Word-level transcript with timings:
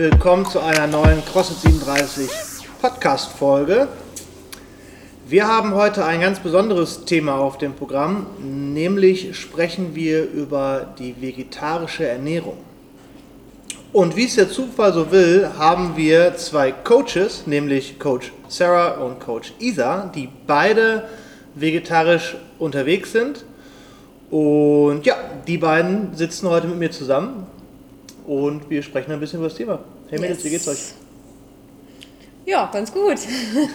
willkommen 0.00 0.46
zu 0.46 0.60
einer 0.60 0.86
neuen 0.86 1.22
CrossFit 1.26 1.58
37 1.58 2.30
Podcast-Folge. 2.80 3.86
Wir 5.28 5.46
haben 5.46 5.74
heute 5.74 6.06
ein 6.06 6.22
ganz 6.22 6.38
besonderes 6.38 7.04
Thema 7.04 7.34
auf 7.34 7.58
dem 7.58 7.74
Programm, 7.74 8.26
nämlich 8.38 9.36
sprechen 9.36 9.94
wir 9.94 10.24
über 10.24 10.94
die 10.98 11.20
vegetarische 11.20 12.06
Ernährung. 12.06 12.56
Und 13.92 14.16
wie 14.16 14.24
es 14.24 14.36
der 14.36 14.48
Zufall 14.48 14.94
so 14.94 15.12
will, 15.12 15.50
haben 15.58 15.98
wir 15.98 16.34
zwei 16.36 16.72
Coaches, 16.72 17.46
nämlich 17.46 17.98
Coach 17.98 18.32
Sarah 18.48 18.92
und 19.02 19.20
Coach 19.20 19.52
Isa, 19.58 20.10
die 20.14 20.30
beide 20.46 21.10
vegetarisch 21.54 22.38
unterwegs 22.58 23.12
sind. 23.12 23.44
Und 24.30 25.04
ja, 25.04 25.16
die 25.46 25.58
beiden 25.58 26.14
sitzen 26.14 26.48
heute 26.48 26.68
mit 26.68 26.78
mir 26.78 26.90
zusammen 26.90 27.46
und 28.30 28.70
wir 28.70 28.80
sprechen 28.80 29.10
ein 29.10 29.18
bisschen 29.18 29.40
über 29.40 29.48
das 29.48 29.56
Thema. 29.56 29.80
Hey 30.08 30.20
Mädels, 30.20 30.38
yes. 30.38 30.44
wie 30.44 30.50
geht's 30.50 30.68
euch? 30.68 30.94
Ja, 32.46 32.70
ganz 32.72 32.92
gut. 32.92 33.16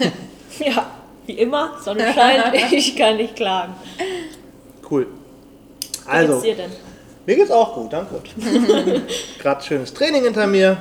ja, 0.59 0.91
wie 1.26 1.34
immer, 1.34 1.78
Sonne 1.84 2.14
scheint, 2.16 2.55
ich 2.72 2.95
kann 2.95 3.18
nicht 3.18 3.36
klagen. 3.36 3.73
Cool. 4.90 5.08
Also, 6.05 6.41
wie 6.41 6.48
geht's 6.48 6.58
dir 6.58 6.64
denn? 6.64 6.72
Mir 7.26 7.36
geht's 7.36 7.52
auch 7.52 7.73
gut, 7.73 7.91
danke. 7.91 8.22
Gerade 9.40 9.62
schönes 9.62 9.94
Training 9.94 10.23
hinter 10.23 10.48
mir 10.48 10.78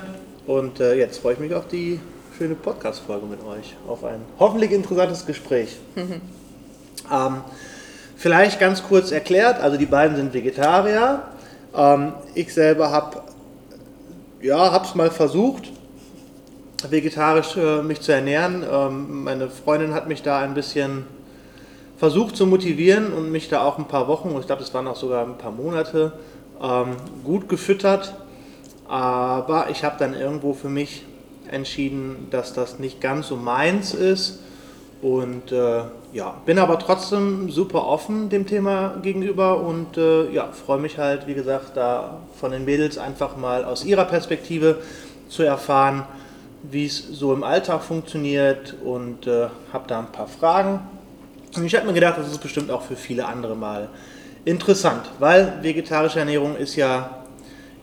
und 0.47 0.79
äh, 0.79 0.95
jetzt 0.95 1.19
freue 1.19 1.33
ich 1.33 1.41
mich 1.41 1.53
auf 1.53 1.67
die 1.67 1.99
schöne 2.39 2.55
Podcast-Folge 2.55 3.27
mit 3.27 3.45
euch, 3.45 3.75
auf 3.89 4.05
ein 4.05 4.21
hoffentlich 4.39 4.71
interessantes 4.71 5.27
Gespräch. 5.27 5.79
ähm, 5.97 7.41
vielleicht 8.15 8.61
ganz 8.61 8.85
kurz 8.85 9.11
erklärt, 9.11 9.61
also 9.61 9.77
die 9.77 9.87
beiden 9.87 10.15
sind 10.15 10.33
Vegetarier. 10.33 11.25
Ähm, 11.77 12.13
ich 12.35 12.55
selber 12.55 12.93
habe 12.93 13.25
ja, 14.45 14.73
habe 14.73 14.85
es 14.85 14.95
mal 14.95 15.11
versucht, 15.11 15.71
vegetarisch 16.91 17.57
äh, 17.57 17.83
mich 17.83 18.03
zu 18.03 18.13
ernähren. 18.13 18.63
Ähm, 18.71 19.25
meine 19.25 19.49
Freundin 19.49 19.95
hat 19.95 20.07
mich 20.07 20.23
da 20.23 20.41
ein 20.41 20.53
bisschen 20.53 21.07
versucht 21.97 22.37
zu 22.37 22.47
motivieren 22.47 23.15
und 23.15 23.33
mich 23.33 23.49
da 23.49 23.63
auch 23.65 23.79
ein 23.79 23.89
paar 23.89 24.07
Wochen, 24.07 24.37
ich 24.39 24.45
glaube, 24.45 24.63
es 24.63 24.75
waren 24.75 24.87
auch 24.87 24.97
sogar 24.97 25.25
ein 25.25 25.39
paar 25.39 25.51
Monate, 25.51 26.13
ähm, 26.63 26.89
gut 27.25 27.49
gefüttert. 27.49 28.15
Aber 28.87 29.71
ich 29.71 29.83
habe 29.83 29.97
dann 29.99 30.13
irgendwo 30.13 30.53
für 30.53 30.69
mich 30.69 31.07
entschieden, 31.51 32.29
dass 32.31 32.53
das 32.53 32.79
nicht 32.79 33.01
ganz 33.01 33.29
so 33.29 33.37
meins 33.37 33.95
ist. 33.95 34.41
Und 35.05 35.53
äh, 35.53 35.83
ja, 36.15 36.35
bin 36.47 36.59
aber 36.59 36.79
trotzdem 36.79 37.51
super 37.51 37.87
offen 37.87 38.31
dem 38.31 38.47
Thema 38.47 38.95
gegenüber 39.03 39.61
und 39.61 39.99
äh, 39.99 40.31
ja, 40.31 40.49
freue 40.51 40.79
mich 40.79 40.97
halt, 40.97 41.27
wie 41.27 41.35
gesagt, 41.35 41.77
da 41.77 42.21
von 42.41 42.53
den 42.53 42.65
Mädels 42.65 42.97
einfach 42.97 43.37
mal 43.37 43.67
aus 43.67 43.85
ihrer 43.85 44.07
Perspektive 44.07 44.79
zu 45.29 45.43
erfahren, 45.43 46.07
wie 46.63 46.87
es 46.87 47.07
so 47.07 47.35
im 47.35 47.45
Alltag 47.45 47.83
funktioniert 47.83 48.77
und 48.83 49.27
äh, 49.27 49.49
habe 49.75 49.85
da 49.89 49.99
ein 49.99 50.11
paar 50.11 50.27
Fragen. 50.27 50.81
Und 51.55 51.67
ich 51.67 51.75
habe 51.77 51.87
mir 51.87 51.93
gedacht, 51.93 52.17
das 52.17 52.33
ist 52.33 52.41
bestimmt 52.41 52.71
auch 52.71 52.81
für 52.81 52.97
viele 52.97 53.27
andere 53.27 53.55
mal 53.55 53.91
interessant, 54.47 55.03
weil 55.19 55.59
vegetarische 55.61 56.19
Ernährung 56.19 56.57
ist 56.57 56.77
ja, 56.77 57.11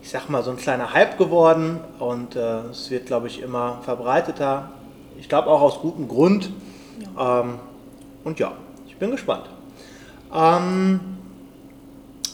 ich 0.02 0.10
sag 0.10 0.28
mal, 0.28 0.42
so 0.42 0.50
ein 0.50 0.56
kleiner 0.56 0.92
Hype 0.92 1.18
geworden 1.18 1.78
und 2.00 2.34
äh, 2.34 2.62
es 2.72 2.90
wird, 2.90 3.06
glaube 3.06 3.28
ich, 3.28 3.40
immer 3.40 3.78
verbreiteter. 3.84 4.70
Ich 5.20 5.28
glaube 5.28 5.50
auch 5.50 5.60
aus 5.60 5.78
gutem 5.78 6.08
Grund. 6.08 6.50
Ähm, 7.18 7.58
und 8.24 8.38
ja, 8.38 8.52
ich 8.86 8.96
bin 8.96 9.10
gespannt. 9.10 9.48
Ähm, 10.34 11.00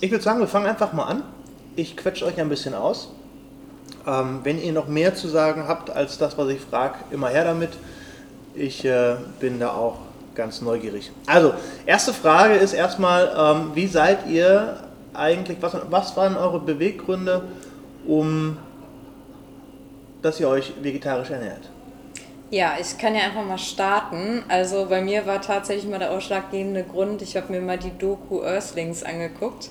ich 0.00 0.10
würde 0.10 0.22
sagen, 0.22 0.40
wir 0.40 0.46
fangen 0.46 0.66
einfach 0.66 0.92
mal 0.92 1.04
an. 1.04 1.22
Ich 1.76 1.96
quetsche 1.96 2.24
euch 2.24 2.38
ein 2.40 2.48
bisschen 2.48 2.74
aus. 2.74 3.10
Ähm, 4.06 4.40
wenn 4.44 4.62
ihr 4.62 4.72
noch 4.72 4.88
mehr 4.88 5.14
zu 5.14 5.28
sagen 5.28 5.66
habt 5.66 5.90
als 5.90 6.18
das, 6.18 6.38
was 6.38 6.48
ich 6.48 6.60
frage, 6.60 6.96
immer 7.10 7.28
her 7.28 7.44
damit. 7.44 7.70
Ich 8.54 8.84
äh, 8.84 9.16
bin 9.40 9.60
da 9.60 9.70
auch 9.70 9.98
ganz 10.34 10.60
neugierig. 10.60 11.10
Also, 11.26 11.52
erste 11.84 12.12
Frage 12.12 12.54
ist 12.54 12.72
erstmal, 12.72 13.32
ähm, 13.36 13.70
wie 13.74 13.86
seid 13.86 14.26
ihr 14.28 14.82
eigentlich, 15.12 15.58
was, 15.60 15.76
was 15.90 16.16
waren 16.16 16.36
eure 16.36 16.60
Beweggründe, 16.60 17.42
um 18.06 18.56
dass 20.22 20.40
ihr 20.40 20.48
euch 20.48 20.72
vegetarisch 20.82 21.30
ernährt? 21.30 21.68
Ja, 22.50 22.76
ich 22.80 22.96
kann 22.96 23.14
ja 23.14 23.24
einfach 23.24 23.44
mal 23.44 23.58
starten. 23.58 24.42
Also 24.48 24.86
bei 24.88 25.02
mir 25.02 25.26
war 25.26 25.42
tatsächlich 25.42 25.86
mal 25.86 25.98
der 25.98 26.12
ausschlaggebende 26.12 26.82
Grund, 26.82 27.20
ich 27.20 27.36
habe 27.36 27.52
mir 27.52 27.60
mal 27.60 27.76
die 27.76 27.96
Doku 27.98 28.42
Earthlings 28.42 29.02
angeguckt. 29.02 29.68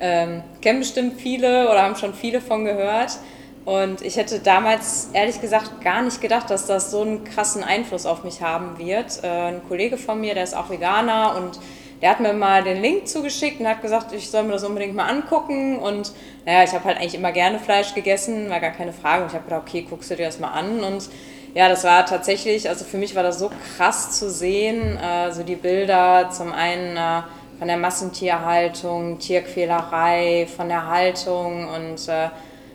Ähm, 0.00 0.42
kennen 0.60 0.80
bestimmt 0.80 1.18
viele 1.18 1.70
oder 1.70 1.82
haben 1.82 1.96
schon 1.96 2.12
viele 2.12 2.42
von 2.42 2.66
gehört. 2.66 3.16
Und 3.64 4.02
ich 4.02 4.16
hätte 4.16 4.38
damals 4.40 5.08
ehrlich 5.14 5.40
gesagt 5.40 5.80
gar 5.82 6.02
nicht 6.02 6.20
gedacht, 6.20 6.50
dass 6.50 6.66
das 6.66 6.90
so 6.90 7.00
einen 7.00 7.24
krassen 7.24 7.64
Einfluss 7.64 8.04
auf 8.04 8.22
mich 8.22 8.42
haben 8.42 8.78
wird. 8.78 9.24
Äh, 9.24 9.28
ein 9.28 9.62
Kollege 9.66 9.96
von 9.96 10.20
mir, 10.20 10.34
der 10.34 10.44
ist 10.44 10.54
auch 10.54 10.68
Veganer 10.68 11.36
und 11.36 11.58
der 12.02 12.10
hat 12.10 12.20
mir 12.20 12.34
mal 12.34 12.62
den 12.62 12.82
Link 12.82 13.08
zugeschickt 13.08 13.60
und 13.60 13.68
hat 13.68 13.80
gesagt, 13.80 14.12
ich 14.12 14.28
soll 14.28 14.42
mir 14.42 14.52
das 14.52 14.64
unbedingt 14.64 14.94
mal 14.94 15.06
angucken. 15.06 15.78
Und 15.78 16.12
naja, 16.44 16.64
ich 16.64 16.72
habe 16.72 16.84
halt 16.84 16.98
eigentlich 16.98 17.14
immer 17.14 17.32
gerne 17.32 17.58
Fleisch 17.58 17.94
gegessen, 17.94 18.50
war 18.50 18.60
gar 18.60 18.72
keine 18.72 18.92
Frage. 18.92 19.22
Und 19.22 19.28
ich 19.28 19.34
habe 19.34 19.44
gedacht, 19.44 19.62
okay, 19.66 19.86
guckst 19.88 20.10
du 20.10 20.16
dir 20.16 20.26
das 20.26 20.38
mal 20.38 20.52
an. 20.52 20.80
Und 20.80 21.08
ja, 21.54 21.68
das 21.68 21.84
war 21.84 22.06
tatsächlich, 22.06 22.68
also 22.68 22.84
für 22.84 22.96
mich 22.96 23.14
war 23.14 23.22
das 23.22 23.38
so 23.38 23.50
krass 23.76 24.18
zu 24.18 24.30
sehen, 24.30 24.96
äh, 24.96 25.32
so 25.32 25.42
die 25.42 25.56
Bilder 25.56 26.30
zum 26.30 26.52
einen 26.52 26.96
äh, 26.96 27.22
von 27.58 27.68
der 27.68 27.76
Massentierhaltung, 27.76 29.18
Tierquälerei, 29.18 30.48
von 30.56 30.68
der 30.68 30.86
Haltung 30.86 31.68
und 31.68 32.08
äh, 32.08 32.28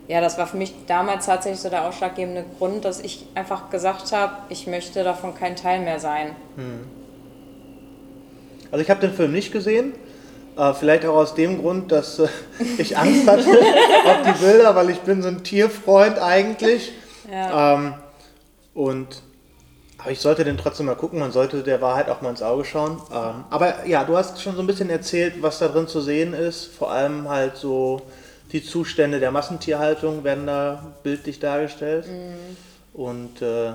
ja, 0.07 0.21
das 0.21 0.37
war 0.37 0.45
für 0.45 0.57
mich 0.57 0.73
damals 0.85 1.25
tatsächlich 1.25 1.61
so 1.61 1.69
der 1.69 1.87
ausschlaggebende 1.87 2.45
Grund, 2.57 2.85
dass 2.85 2.99
ich 2.99 3.25
einfach 3.33 3.71
gesagt 3.71 4.11
habe, 4.11 4.33
ich 4.49 4.67
möchte 4.67 5.03
davon 5.03 5.33
kein 5.33 5.55
Teil 5.55 5.81
mehr 5.81 5.99
sein. 5.99 6.35
Hm. 6.55 6.81
Also 8.71 8.83
ich 8.83 8.89
habe 8.89 8.99
den 8.99 9.13
Film 9.13 9.31
nicht 9.31 9.51
gesehen, 9.51 9.93
äh, 10.57 10.73
vielleicht 10.73 11.05
auch 11.05 11.15
aus 11.15 11.33
dem 11.33 11.61
Grund, 11.61 11.91
dass 11.91 12.21
ich 12.77 12.97
Angst 12.97 13.27
hatte 13.27 13.49
auf 14.05 14.21
die 14.27 14.45
Bilder, 14.45 14.75
weil 14.75 14.91
ich 14.91 14.99
bin 14.99 15.23
so 15.23 15.29
ein 15.29 15.43
Tierfreund 15.43 16.19
eigentlich. 16.19 16.91
Ja. 17.31 17.73
Ähm, 17.73 17.93
und 18.75 19.23
aber 19.97 20.11
ich 20.11 20.19
sollte 20.19 20.43
den 20.43 20.57
trotzdem 20.57 20.85
mal 20.85 20.95
gucken, 20.95 21.19
man 21.19 21.31
sollte 21.31 21.63
der 21.63 21.81
Wahrheit 21.81 22.09
auch 22.09 22.21
mal 22.21 22.29
ins 22.29 22.43
Auge 22.43 22.65
schauen. 22.65 23.01
Ähm, 23.11 23.45
aber 23.49 23.87
ja, 23.87 24.03
du 24.03 24.17
hast 24.17 24.41
schon 24.41 24.55
so 24.55 24.61
ein 24.61 24.67
bisschen 24.67 24.89
erzählt, 24.89 25.41
was 25.41 25.57
da 25.57 25.69
drin 25.69 25.87
zu 25.87 26.01
sehen 26.01 26.33
ist. 26.33 26.65
Vor 26.65 26.91
allem 26.91 27.29
halt 27.29 27.55
so 27.55 28.01
die 28.51 28.63
Zustände 28.63 29.19
der 29.19 29.31
Massentierhaltung 29.31 30.23
werden 30.23 30.45
da 30.47 30.93
bildlich 31.01 31.39
dargestellt. 31.39 32.07
Mhm. 32.07 32.57
Und 32.93 33.41
äh, 33.41 33.71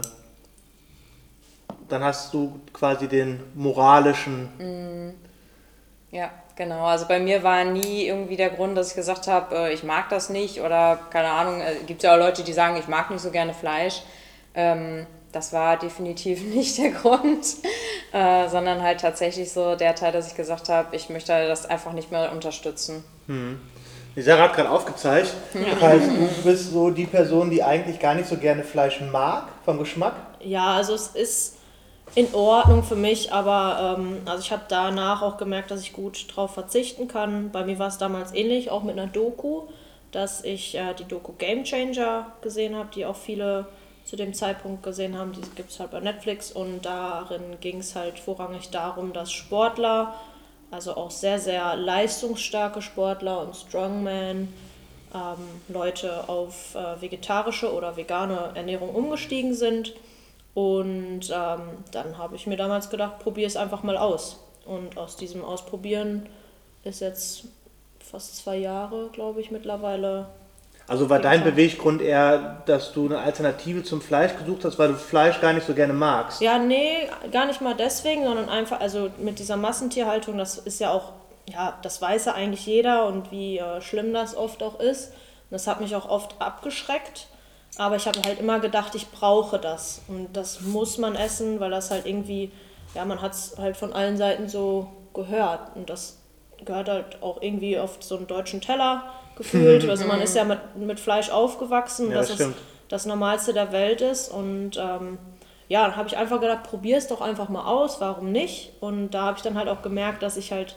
dann 1.89 2.05
hast 2.05 2.33
du 2.35 2.61
quasi 2.73 3.09
den 3.09 3.41
moralischen. 3.55 4.49
Mhm. 4.59 5.15
Ja, 6.11 6.31
genau. 6.55 6.85
Also 6.85 7.09
bei 7.09 7.19
mir 7.19 7.43
war 7.43 7.65
nie 7.65 8.07
irgendwie 8.07 8.37
der 8.37 8.51
Grund, 8.51 8.77
dass 8.77 8.91
ich 8.91 8.95
gesagt 8.95 9.27
habe, 9.27 9.57
äh, 9.57 9.73
ich 9.73 9.85
mag 9.85 10.09
das 10.11 10.29
nicht 10.29 10.61
oder 10.61 10.99
keine 11.11 11.31
Ahnung. 11.31 11.61
Es 11.61 11.81
äh, 11.81 11.85
gibt 11.87 12.03
ja 12.03 12.15
auch 12.15 12.19
Leute, 12.19 12.43
die 12.45 12.53
sagen, 12.53 12.77
ich 12.77 12.89
mag 12.89 13.11
nicht 13.11 13.23
so 13.23 13.31
gerne 13.31 13.55
Fleisch. 13.55 14.03
Ähm, 14.55 15.07
das 15.33 15.53
war 15.53 15.79
definitiv 15.79 16.43
nicht 16.55 16.79
der 16.79 16.91
Grund, 16.91 17.47
äh, 18.13 18.49
sondern 18.49 18.83
halt 18.83 19.01
tatsächlich 19.01 19.53
so 19.53 19.77
der 19.77 19.95
Teil, 19.95 20.13
dass 20.13 20.29
ich 20.29 20.37
gesagt 20.37 20.69
habe, 20.69 20.95
ich 20.97 21.11
möchte 21.11 21.33
das 21.47 21.67
einfach 21.67 21.93
nicht 21.93 22.11
mehr 22.11 22.33
unterstützen. 22.33 23.05
Hm. 23.27 23.61
Die 24.17 24.23
Sarah 24.23 24.45
hat 24.45 24.55
gerade 24.55 24.71
aufgezeigt, 24.71 25.33
das 25.55 25.81
heißt, 25.81 26.11
du 26.11 26.43
bist 26.43 26.73
so 26.73 26.91
die 26.91 27.07
Person, 27.07 27.49
die 27.49 27.63
eigentlich 27.63 28.01
gar 28.01 28.15
nicht 28.15 28.29
so 28.29 28.37
gerne 28.37 28.65
Fleisch 28.65 29.01
mag, 29.01 29.47
vom 29.65 29.79
Geschmack? 29.79 30.15
Ja, 30.41 30.75
also 30.75 30.95
es 30.95 31.07
ist 31.09 31.59
in 32.17 32.35
Ordnung 32.35 32.83
für 32.83 32.97
mich, 32.97 33.33
aber 33.33 33.97
ähm, 33.99 34.19
also 34.27 34.43
ich 34.43 34.51
habe 34.51 34.63
danach 34.69 35.23
auch 35.23 35.37
gemerkt, 35.37 35.71
dass 35.71 35.83
ich 35.83 35.93
gut 35.93 36.27
darauf 36.31 36.55
verzichten 36.55 37.07
kann. 37.07 37.51
Bei 37.53 37.65
mir 37.65 37.79
war 37.79 37.87
es 37.87 37.99
damals 37.99 38.35
ähnlich, 38.35 38.71
auch 38.71 38.83
mit 38.83 38.99
einer 38.99 39.07
Doku, 39.07 39.69
dass 40.11 40.43
ich 40.43 40.75
äh, 40.75 40.93
die 40.95 41.05
Doku 41.05 41.33
Game 41.39 41.63
Changer 41.63 42.33
gesehen 42.43 42.75
habe, 42.75 42.89
die 42.93 43.07
auch 43.07 43.17
viele 43.17 43.67
zu 44.11 44.17
dem 44.17 44.35
Zeitpunkt 44.35 44.83
gesehen 44.83 45.17
haben. 45.17 45.33
Die 45.33 45.41
gibt 45.55 45.71
es 45.71 45.79
halt 45.79 45.93
bei 45.93 46.01
Netflix 46.01 46.51
und 46.51 46.85
darin 46.85 47.61
ging 47.61 47.79
es 47.79 47.95
halt 47.95 48.19
vorrangig 48.19 48.71
darum, 48.71 49.13
dass 49.13 49.31
Sportler, 49.31 50.17
also 50.73 50.97
auch 50.97 51.13
sehr, 51.13 51.39
sehr 51.39 51.77
leistungsstarke 51.77 52.83
Sportler 52.83 53.41
und 53.41 53.55
Strongman, 53.55 54.53
ähm, 55.15 55.63
Leute 55.69 56.29
auf 56.29 56.75
äh, 56.75 57.01
vegetarische 57.01 57.73
oder 57.73 57.97
vegane 57.97 58.51
Ernährung 58.55 58.93
umgestiegen 58.93 59.55
sind. 59.55 59.95
Und 60.55 61.31
ähm, 61.33 61.61
dann 61.93 62.19
habe 62.19 62.35
ich 62.35 62.49
mir 62.49 62.57
damals 62.57 62.91
gedacht, 62.91 63.21
probiere 63.21 63.47
es 63.47 63.57
einfach 63.57 63.85
mal 63.85 63.97
aus. 63.97 64.41
Und 64.65 64.99
aus 64.99 65.15
diesem 65.15 65.45
Ausprobieren 65.45 66.27
ist 66.83 67.01
jetzt 67.01 67.45
fast 68.01 68.39
zwei 68.39 68.57
Jahre, 68.57 69.09
glaube 69.13 69.41
ich, 69.41 69.53
mittlerweile 69.53 70.27
also 70.91 71.09
war 71.09 71.21
dein 71.21 71.45
Beweggrund 71.45 72.03
eher, 72.03 72.63
dass 72.67 72.93
du 72.93 73.07
eine 73.07 73.21
Alternative 73.21 73.85
zum 73.85 74.03
Fleisch 74.03 74.37
gesucht 74.37 74.65
hast, 74.65 74.77
weil 74.77 74.89
du 74.89 74.95
Fleisch 74.97 75.41
gar 75.41 75.53
nicht 75.53 75.65
so 75.65 75.73
gerne 75.73 75.93
magst? 75.93 76.41
Ja, 76.41 76.59
nee, 76.59 77.09
gar 77.31 77.47
nicht 77.47 77.61
mal 77.61 77.77
deswegen, 77.77 78.25
sondern 78.25 78.49
einfach, 78.49 78.81
also 78.81 79.09
mit 79.19 79.39
dieser 79.39 79.57
Massentierhaltung, 79.57 80.37
das 80.37 80.59
ist 80.59 80.81
ja 80.81 80.91
auch, 80.91 81.13
ja, 81.49 81.79
das 81.83 82.03
weiß 82.03 82.25
ja 82.25 82.33
eigentlich 82.33 82.67
jeder 82.67 83.07
und 83.07 83.31
wie 83.31 83.59
äh, 83.59 83.81
schlimm 83.81 84.13
das 84.13 84.37
oft 84.37 84.65
auch 84.65 84.81
ist. 84.81 85.11
Und 85.11 85.53
das 85.53 85.69
hat 85.69 85.81
mich 85.81 85.95
auch 85.95 86.09
oft 86.09 86.35
abgeschreckt. 86.41 87.29
Aber 87.79 87.95
ich 87.95 88.09
habe 88.09 88.21
halt 88.25 88.41
immer 88.41 88.59
gedacht, 88.59 88.97
ich 88.97 89.13
brauche 89.13 89.61
das. 89.61 90.03
Und 90.09 90.33
das 90.33 90.61
muss 90.61 90.99
man 90.99 91.15
essen, 91.15 91.61
weil 91.61 91.71
das 91.71 91.93
halt 91.93 92.05
irgendwie, 92.05 92.51
ja, 92.97 93.05
man 93.05 93.23
hat 93.23 93.35
es 93.35 93.55
halt 93.57 93.77
von 93.77 93.93
allen 93.93 94.17
Seiten 94.17 94.49
so 94.49 94.89
gehört. 95.15 95.77
Und 95.77 95.89
das 95.89 96.19
gehört 96.65 96.89
halt 96.89 97.23
auch 97.23 97.41
irgendwie 97.41 97.79
auf 97.79 97.99
so 98.01 98.17
einen 98.17 98.27
deutschen 98.27 98.61
Teller 98.61 99.05
gefühlt. 99.41 99.89
also 99.89 100.05
man 100.07 100.21
ist 100.21 100.35
ja 100.37 100.45
mit, 100.45 100.59
mit 100.77 101.01
Fleisch 101.01 101.31
aufgewachsen, 101.31 102.11
Ja, 102.11 102.19
dass 102.19 102.29
das 102.29 102.41
es 102.41 102.49
das 102.89 103.07
Normalste 103.07 103.53
der 103.53 103.73
Welt 103.73 104.01
ist. 104.01 104.29
Und 104.31 104.77
ähm, 104.77 105.19
ja, 105.69 105.85
dann 105.87 105.97
habe 105.97 106.09
ich 106.09 106.17
einfach 106.17 106.41
gedacht, 106.41 106.65
probier 106.65 106.99
es 106.99 107.07
doch 107.07 107.21
einfach 107.21 107.49
mal 107.49 107.65
aus, 107.65 108.01
warum 108.01 108.33
nicht? 108.33 108.73
Und 108.81 109.11
da 109.11 109.23
habe 109.27 109.37
ich 109.37 109.43
dann 109.43 109.57
halt 109.57 109.69
auch 109.69 109.83
gemerkt, 109.83 110.23
dass 110.23 110.37
ich 110.37 110.51
halt 110.53 110.75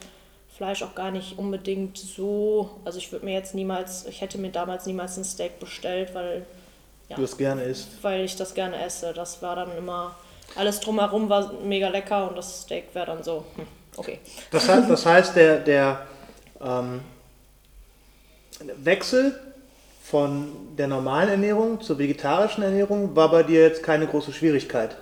Fleisch 0.55 0.83
auch 0.83 0.93
gar 0.93 1.09
nicht 1.09 1.39
unbedingt 1.39 1.97
so, 1.97 2.69
also 2.85 2.99
ich 2.99 3.11
würde 3.11 3.25
mir 3.25 3.33
jetzt 3.33 3.55
niemals, 3.55 4.05
ich 4.05 4.21
hätte 4.21 4.37
mir 4.37 4.51
damals 4.51 4.85
niemals 4.85 5.17
ein 5.17 5.23
Steak 5.23 5.59
bestellt, 5.59 6.13
weil, 6.13 6.45
ja, 7.09 7.15
Du 7.15 7.23
es 7.23 7.35
gerne 7.35 7.63
isst. 7.63 7.89
weil 8.03 8.21
ich 8.23 8.35
das 8.35 8.53
gerne 8.53 8.79
esse. 8.85 9.13
Das 9.13 9.41
war 9.41 9.55
dann 9.55 9.75
immer, 9.75 10.15
alles 10.55 10.79
drumherum 10.79 11.27
war 11.29 11.51
mega 11.63 11.87
lecker 11.87 12.29
und 12.29 12.37
das 12.37 12.61
Steak 12.61 12.93
wäre 12.93 13.07
dann 13.07 13.23
so, 13.23 13.43
hm, 13.55 13.65
okay. 13.97 14.19
Das 14.51 14.69
heißt, 14.69 14.87
das 14.87 15.03
heißt 15.07 15.35
der, 15.35 15.57
der 15.61 16.05
ähm, 16.63 17.01
Wechsel 18.83 19.39
von 20.03 20.75
der 20.77 20.87
normalen 20.87 21.29
Ernährung 21.29 21.81
zur 21.81 21.97
vegetarischen 21.97 22.63
Ernährung 22.63 23.15
war 23.15 23.31
bei 23.31 23.43
dir 23.43 23.61
jetzt 23.61 23.83
keine 23.83 24.07
große 24.07 24.33
Schwierigkeit? 24.33 24.95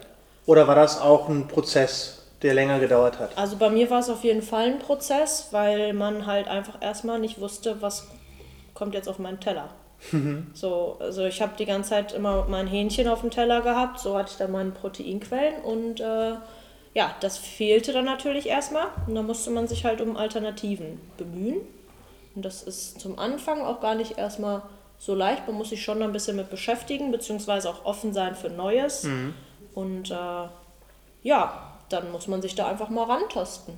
Oder 0.45 0.67
war 0.67 0.75
das 0.75 0.99
auch 0.99 1.29
ein 1.29 1.47
Prozess, 1.47 2.23
der 2.41 2.53
länger 2.53 2.79
gedauert 2.79 3.19
hat? 3.19 3.37
Also 3.37 3.57
bei 3.57 3.69
mir 3.69 3.89
war 3.89 3.99
es 3.99 4.09
auf 4.09 4.23
jeden 4.23 4.41
Fall 4.41 4.67
ein 4.67 4.79
Prozess, 4.79 5.47
weil 5.51 5.93
man 5.93 6.25
halt 6.25 6.47
einfach 6.47 6.81
erstmal 6.81 7.19
nicht 7.19 7.39
wusste, 7.39 7.81
was 7.81 8.07
kommt 8.73 8.93
jetzt 8.93 9.07
auf 9.07 9.19
meinen 9.19 9.39
Teller. 9.39 9.69
So, 10.53 10.97
also 10.99 11.25
ich 11.25 11.41
habe 11.41 11.53
die 11.57 11.65
ganze 11.65 11.91
Zeit 11.91 12.13
immer 12.13 12.47
mein 12.49 12.67
Hähnchen 12.67 13.07
auf 13.07 13.21
dem 13.21 13.29
Teller 13.29 13.61
gehabt, 13.61 13.99
so 13.99 14.17
hatte 14.17 14.31
ich 14.31 14.37
dann 14.37 14.51
meine 14.51 14.71
Proteinquellen 14.71 15.61
und 15.63 15.99
äh, 15.99 16.33
ja, 16.93 17.15
das 17.21 17.37
fehlte 17.37 17.93
dann 17.93 18.05
natürlich 18.05 18.47
erstmal 18.47 18.87
und 19.07 19.15
da 19.15 19.21
musste 19.21 19.51
man 19.51 19.67
sich 19.67 19.85
halt 19.85 20.01
um 20.01 20.17
Alternativen 20.17 20.99
bemühen. 21.17 21.61
Und 22.35 22.43
das 22.43 22.63
ist 22.63 22.99
zum 22.99 23.19
Anfang 23.19 23.61
auch 23.61 23.81
gar 23.81 23.95
nicht 23.95 24.17
erstmal 24.17 24.61
so 24.97 25.15
leicht, 25.15 25.47
man 25.47 25.57
muss 25.57 25.69
sich 25.69 25.83
schon 25.83 26.01
ein 26.01 26.11
bisschen 26.11 26.35
mit 26.35 26.49
beschäftigen, 26.49 27.11
beziehungsweise 27.11 27.69
auch 27.69 27.85
offen 27.85 28.13
sein 28.13 28.35
für 28.35 28.49
Neues. 28.49 29.07
Und 29.73 30.11
äh, 30.11 30.47
ja, 31.23 31.73
dann 31.89 32.11
muss 32.11 32.27
man 32.27 32.41
sich 32.41 32.55
da 32.55 32.67
einfach 32.67 32.89
mal 32.89 33.05
rantasten. 33.05 33.73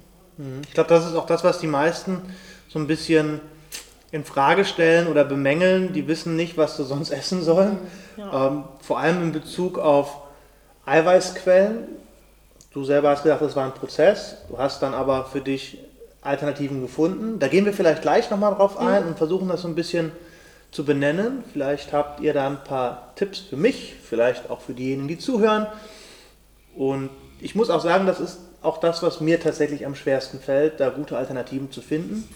Ich 0.63 0.73
glaube, 0.73 0.89
das 0.89 1.05
ist 1.05 1.15
auch 1.15 1.25
das, 1.25 1.43
was 1.43 1.59
die 1.59 1.67
meisten 1.67 2.21
so 2.67 2.79
ein 2.79 2.87
bisschen 2.87 3.39
in 4.11 4.23
Frage 4.23 4.65
stellen 4.65 5.07
oder 5.07 5.23
bemängeln. 5.23 5.93
Die 5.93 6.07
wissen 6.07 6.35
nicht, 6.35 6.57
was 6.57 6.77
sie 6.77 6.83
sonst 6.83 7.09
essen 7.11 7.41
sollen. 7.41 7.77
Ja. 8.17 8.47
Ähm, 8.47 8.63
vor 8.81 8.99
allem 8.99 9.23
in 9.23 9.31
Bezug 9.31 9.77
auf 9.77 10.21
Eiweißquellen. 10.85 11.87
Du 12.71 12.83
selber 12.83 13.09
hast 13.09 13.23
gesagt, 13.23 13.41
das 13.41 13.55
war 13.55 13.65
ein 13.65 13.73
Prozess. 13.73 14.37
Du 14.49 14.57
hast 14.57 14.81
dann 14.81 14.93
aber 14.93 15.25
für 15.25 15.41
dich 15.41 15.77
Alternativen 16.23 16.81
gefunden. 16.81 17.39
Da 17.39 17.47
gehen 17.47 17.65
wir 17.65 17.73
vielleicht 17.73 18.01
gleich 18.01 18.29
nochmal 18.29 18.53
drauf 18.55 18.77
ein 18.77 19.05
und 19.05 19.17
versuchen 19.17 19.47
das 19.49 19.61
so 19.61 19.67
ein 19.67 19.75
bisschen 19.75 20.11
zu 20.71 20.85
benennen. 20.85 21.43
Vielleicht 21.51 21.93
habt 21.93 22.19
ihr 22.21 22.33
da 22.33 22.47
ein 22.47 22.63
paar 22.63 23.13
Tipps 23.15 23.39
für 23.39 23.57
mich, 23.57 23.95
vielleicht 24.03 24.49
auch 24.49 24.61
für 24.61 24.73
diejenigen, 24.73 25.07
die 25.07 25.17
zuhören. 25.17 25.67
Und 26.75 27.09
ich 27.39 27.55
muss 27.55 27.69
auch 27.69 27.81
sagen, 27.81 28.07
das 28.07 28.19
ist 28.19 28.39
auch 28.61 28.79
das, 28.79 29.03
was 29.03 29.21
mir 29.21 29.39
tatsächlich 29.39 29.85
am 29.85 29.95
schwersten 29.95 30.39
fällt, 30.39 30.79
da 30.79 30.89
gute 30.89 31.17
Alternativen 31.17 31.71
zu 31.71 31.81
finden. 31.81 32.27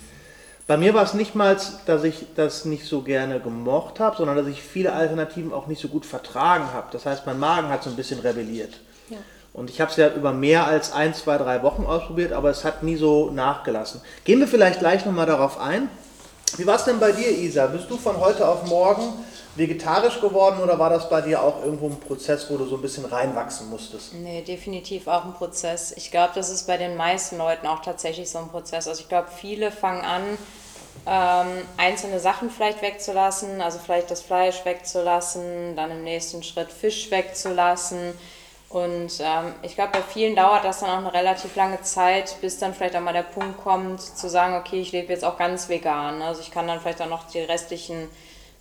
Bei 0.67 0.75
mir 0.75 0.93
war 0.93 1.03
es 1.03 1.13
nicht 1.13 1.33
mal, 1.33 1.57
dass 1.85 2.03
ich 2.03 2.25
das 2.35 2.65
nicht 2.65 2.85
so 2.85 3.01
gerne 3.01 3.39
gemocht 3.39 4.01
habe, 4.01 4.17
sondern 4.17 4.35
dass 4.35 4.47
ich 4.47 4.61
viele 4.61 4.91
Alternativen 4.91 5.53
auch 5.53 5.67
nicht 5.67 5.81
so 5.81 5.87
gut 5.87 6.05
vertragen 6.05 6.73
habe. 6.73 6.87
Das 6.91 7.05
heißt, 7.05 7.25
mein 7.25 7.39
Magen 7.39 7.69
hat 7.69 7.83
so 7.83 7.89
ein 7.89 7.95
bisschen 7.95 8.19
rebelliert. 8.19 8.73
Ja. 9.09 9.17
Und 9.57 9.71
ich 9.71 9.81
habe 9.81 9.89
es 9.89 9.97
ja 9.97 10.09
über 10.09 10.33
mehr 10.33 10.67
als 10.67 10.93
ein, 10.93 11.15
zwei, 11.15 11.39
drei 11.39 11.63
Wochen 11.63 11.83
ausprobiert, 11.83 12.31
aber 12.31 12.51
es 12.51 12.63
hat 12.63 12.83
nie 12.83 12.95
so 12.95 13.31
nachgelassen. 13.31 14.01
Gehen 14.23 14.39
wir 14.39 14.47
vielleicht 14.47 14.79
gleich 14.79 15.03
nochmal 15.03 15.25
darauf 15.25 15.59
ein. 15.59 15.89
Wie 16.57 16.67
war 16.67 16.75
es 16.75 16.83
denn 16.83 16.99
bei 16.99 17.11
dir, 17.11 17.31
Isa? 17.31 17.65
Bist 17.65 17.89
du 17.89 17.97
von 17.97 18.19
heute 18.19 18.47
auf 18.47 18.67
morgen 18.67 19.25
vegetarisch 19.55 20.21
geworden 20.21 20.61
oder 20.61 20.77
war 20.77 20.91
das 20.91 21.09
bei 21.09 21.21
dir 21.21 21.41
auch 21.41 21.63
irgendwo 21.63 21.87
ein 21.87 21.99
Prozess, 21.99 22.45
wo 22.51 22.57
du 22.57 22.65
so 22.65 22.75
ein 22.75 22.83
bisschen 22.83 23.05
reinwachsen 23.05 23.67
musstest? 23.71 24.13
Nee, 24.13 24.43
definitiv 24.43 25.07
auch 25.07 25.25
ein 25.25 25.33
Prozess. 25.33 25.91
Ich 25.97 26.11
glaube, 26.11 26.33
das 26.35 26.51
ist 26.51 26.67
bei 26.67 26.77
den 26.77 26.95
meisten 26.95 27.39
Leuten 27.39 27.65
auch 27.65 27.81
tatsächlich 27.81 28.29
so 28.29 28.37
ein 28.37 28.49
Prozess. 28.49 28.87
Also 28.87 29.01
ich 29.01 29.09
glaube, 29.09 29.29
viele 29.35 29.71
fangen 29.71 30.05
an, 30.05 30.21
ähm, 31.07 31.63
einzelne 31.77 32.19
Sachen 32.19 32.51
vielleicht 32.51 32.83
wegzulassen, 32.83 33.59
also 33.59 33.79
vielleicht 33.83 34.11
das 34.11 34.21
Fleisch 34.21 34.63
wegzulassen, 34.65 35.75
dann 35.75 35.89
im 35.89 36.03
nächsten 36.03 36.43
Schritt 36.43 36.71
Fisch 36.71 37.09
wegzulassen. 37.09 38.13
Und 38.69 39.11
ähm, 39.21 39.53
ich 39.61 39.75
glaube, 39.75 39.91
bei 39.93 40.01
vielen 40.01 40.35
dauert 40.35 40.65
das 40.65 40.81
dann 40.81 40.89
auch 40.89 40.97
eine 40.97 41.13
relativ 41.13 41.55
lange 41.55 41.81
Zeit, 41.83 42.35
bis 42.41 42.59
dann 42.59 42.73
vielleicht 42.73 42.95
auch 42.97 43.01
mal 43.01 43.13
der 43.13 43.23
Punkt 43.23 43.63
kommt, 43.63 44.01
zu 44.01 44.27
sagen, 44.29 44.55
okay, 44.55 44.81
ich 44.81 44.91
lebe 44.91 45.13
jetzt 45.13 45.23
auch 45.23 45.37
ganz 45.37 45.69
vegan. 45.69 46.21
Also 46.21 46.41
ich 46.41 46.51
kann 46.51 46.67
dann 46.67 46.81
vielleicht 46.81 47.01
auch 47.01 47.09
noch 47.09 47.27
die 47.27 47.39
restlichen 47.39 48.09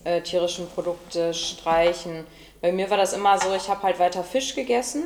äh, 0.04 0.20
tierischen 0.20 0.68
Produkte 0.68 1.34
streichen. 1.34 2.24
Bei 2.60 2.70
mir 2.70 2.88
war 2.88 2.96
das 2.96 3.12
immer 3.12 3.38
so, 3.38 3.52
ich 3.54 3.68
habe 3.68 3.82
halt 3.82 3.98
weiter 3.98 4.22
Fisch 4.22 4.54
gegessen 4.54 5.04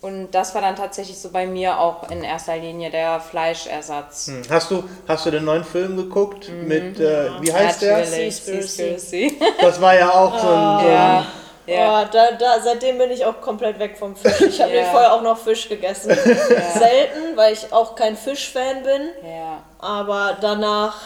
und 0.00 0.30
das 0.30 0.54
war 0.54 0.62
dann 0.62 0.76
tatsächlich 0.76 1.18
so 1.18 1.30
bei 1.30 1.46
mir 1.46 1.80
auch 1.80 2.08
in 2.10 2.22
erster 2.22 2.56
Linie 2.56 2.90
der 2.90 3.18
Fleischersatz. 3.18 4.28
Hm. 4.28 4.42
Hast, 4.48 4.70
du, 4.70 4.84
hast 5.08 5.26
du 5.26 5.30
den 5.30 5.44
neuen 5.44 5.64
Film 5.64 5.96
geguckt 5.96 6.50
mit, 6.50 7.00
äh, 7.00 7.30
wie 7.40 7.52
heißt 7.52 7.82
der? 7.82 7.98
Natürlich, 7.98 8.36
Seaspiracy. 8.36 8.98
Seaspiracy. 8.98 9.38
Das 9.60 9.80
war 9.80 9.98
ja 9.98 10.10
auch 10.10 10.38
so 10.38 10.46
ein, 10.46 10.80
so 10.80 10.86
ein 10.86 10.92
ja, 10.92 11.26
ja. 11.68 12.02
Oh, 12.02 12.08
da, 12.12 12.32
da, 12.32 12.60
seitdem 12.60 12.98
bin 12.98 13.10
ich 13.10 13.24
auch 13.24 13.40
komplett 13.40 13.78
weg 13.78 13.96
vom 13.98 14.16
Fisch. 14.16 14.40
Ich 14.40 14.60
habe 14.60 14.72
Ja. 14.74 14.82
mir 14.82 14.90
vorher 14.90 15.12
auch 15.12 15.22
noch 15.22 15.38
Fisch 15.38 15.68
gegessen. 15.68 16.10
Selten, 16.78 17.36
weil 17.36 17.52
ich 17.52 17.72
auch 17.72 17.94
kein 17.94 18.16
Fischfan 18.16 18.82
bin. 18.82 19.10
ja, 19.22 19.62
Aber 19.78 20.36
danach 20.40 20.96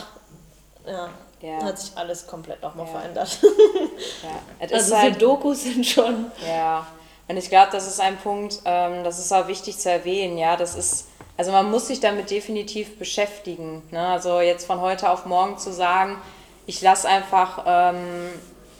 ja, 0.86 1.08
Ja. 1.40 1.64
hat 1.64 1.78
sich 1.78 1.92
alles 1.96 2.26
komplett 2.26 2.62
nochmal 2.62 2.86
Ja. 2.86 2.92
verändert. 2.92 3.38
ja. 3.42 4.68
Also 4.76 4.90
so 4.90 4.98
halt, 4.98 5.20
Dokus 5.20 5.62
sind 5.64 5.84
schon. 5.86 6.30
Ja, 6.46 6.86
und 7.28 7.36
ich 7.36 7.48
glaube, 7.48 7.68
das 7.72 7.86
ist 7.86 8.00
ein 8.00 8.16
Punkt, 8.18 8.60
ähm, 8.64 9.04
das 9.04 9.18
ist 9.18 9.32
auch 9.32 9.48
wichtig 9.48 9.78
zu 9.78 9.90
erwähnen, 9.90 10.38
ja, 10.38 10.56
das 10.56 10.74
ist, 10.74 11.08
also 11.36 11.50
man 11.50 11.70
muss 11.70 11.86
sich 11.88 11.98
damit 12.00 12.30
definitiv 12.30 12.98
beschäftigen, 12.98 13.82
ne? 13.90 14.06
also 14.08 14.40
jetzt 14.40 14.66
von 14.66 14.80
heute 14.80 15.08
auf 15.10 15.24
morgen 15.26 15.56
zu 15.58 15.72
sagen, 15.72 16.20
ich 16.66 16.80
lasse 16.82 17.08
einfach 17.08 17.64
ähm, 17.66 18.28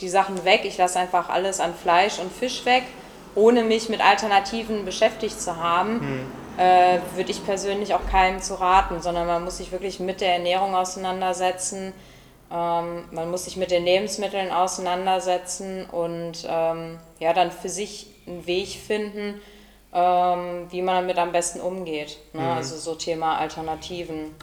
die 0.03 0.09
Sachen 0.09 0.45
weg, 0.45 0.63
ich 0.65 0.77
lasse 0.77 0.99
einfach 0.99 1.29
alles 1.29 1.61
an 1.61 1.75
Fleisch 1.75 2.19
und 2.19 2.31
Fisch 2.33 2.65
weg, 2.67 2.83
ohne 3.35 3.65
mich 3.65 3.89
mit 3.89 4.05
Alternativen 4.05 4.85
beschäftigt 4.85 5.41
zu 5.41 5.57
haben, 5.57 6.27
äh, 6.59 6.99
würde 7.17 7.31
ich 7.31 7.45
persönlich 7.45 7.95
auch 7.95 8.07
keinem 8.11 8.43
zu 8.43 8.61
raten, 8.61 9.01
sondern 9.01 9.27
man 9.27 9.45
muss 9.45 9.57
sich 9.57 9.73
wirklich 9.73 10.01
mit 10.01 10.21
der 10.21 10.35
Ernährung 10.35 10.75
auseinandersetzen, 10.75 11.95
ähm, 12.53 13.05
man 13.11 13.31
muss 13.31 13.47
sich 13.47 13.57
mit 13.57 13.71
den 13.71 13.85
Lebensmitteln 13.85 14.51
auseinandersetzen 14.51 15.87
und 15.87 16.47
ähm, 16.47 16.99
ja, 17.19 17.33
dann 17.33 17.51
für 17.51 17.71
sich 17.71 18.09
einen 18.27 18.47
Weg 18.47 18.69
finden, 18.69 19.41
ähm, 19.95 20.67
wie 20.71 20.83
man 20.83 20.97
damit 20.97 21.19
am 21.19 21.33
besten 21.33 21.61
umgeht. 21.61 22.19
Ne? 22.35 22.53
Also 22.53 22.77
so 22.77 22.95
Thema 22.95 23.39
Alternativen. 23.39 24.35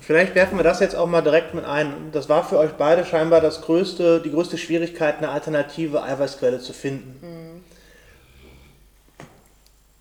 Vielleicht 0.00 0.34
werfen 0.34 0.58
wir 0.58 0.64
das 0.64 0.80
jetzt 0.80 0.96
auch 0.96 1.06
mal 1.06 1.20
direkt 1.20 1.54
mit 1.54 1.66
ein. 1.66 2.10
Das 2.12 2.30
war 2.30 2.44
für 2.44 2.58
euch 2.58 2.72
beide 2.72 3.04
scheinbar 3.04 3.42
das 3.42 3.60
größte, 3.60 4.20
die 4.22 4.30
größte 4.30 4.56
Schwierigkeit, 4.56 5.18
eine 5.18 5.28
alternative 5.28 6.02
Eiweißquelle 6.02 6.60
zu 6.60 6.72
finden. 6.72 7.62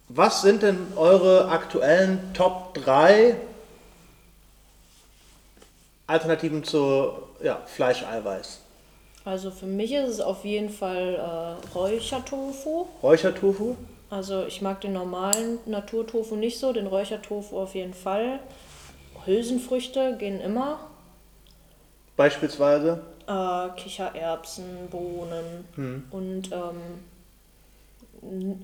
Was 0.08 0.42
sind 0.42 0.64
denn 0.64 0.88
eure 0.96 1.50
aktuellen 1.50 2.34
Top 2.34 2.74
3 2.74 3.36
Alternativen 6.08 6.64
zu 6.64 7.12
ja, 7.44 7.62
Fleischeiweiß? 7.66 8.62
Also 9.26 9.52
für 9.52 9.68
mich 9.68 9.92
ist 9.92 10.10
es 10.10 10.22
auf 10.22 10.46
jeden 10.46 10.70
Fall 10.70 11.16
äh, 11.16 11.78
Räuchertofu. 11.78 12.88
Räuchertofu? 13.04 13.76
Also 14.10 14.46
ich 14.46 14.62
mag 14.62 14.82
den 14.82 14.94
normalen 14.94 15.60
Naturtofu 15.66 16.36
nicht 16.36 16.58
so, 16.58 16.74
den 16.74 16.88
Räuchertofu 16.88 17.60
auf 17.60 17.76
jeden 17.76 17.94
Fall. 17.94 18.40
Hülsenfrüchte 19.30 20.18
gehen 20.18 20.42
immer. 20.42 20.80
Beispielsweise? 22.18 23.02
Äh, 23.28 23.70
Kichererbsen, 23.80 24.90
Bohnen 24.90 26.04
und 26.10 26.50
ähm, 26.52 26.82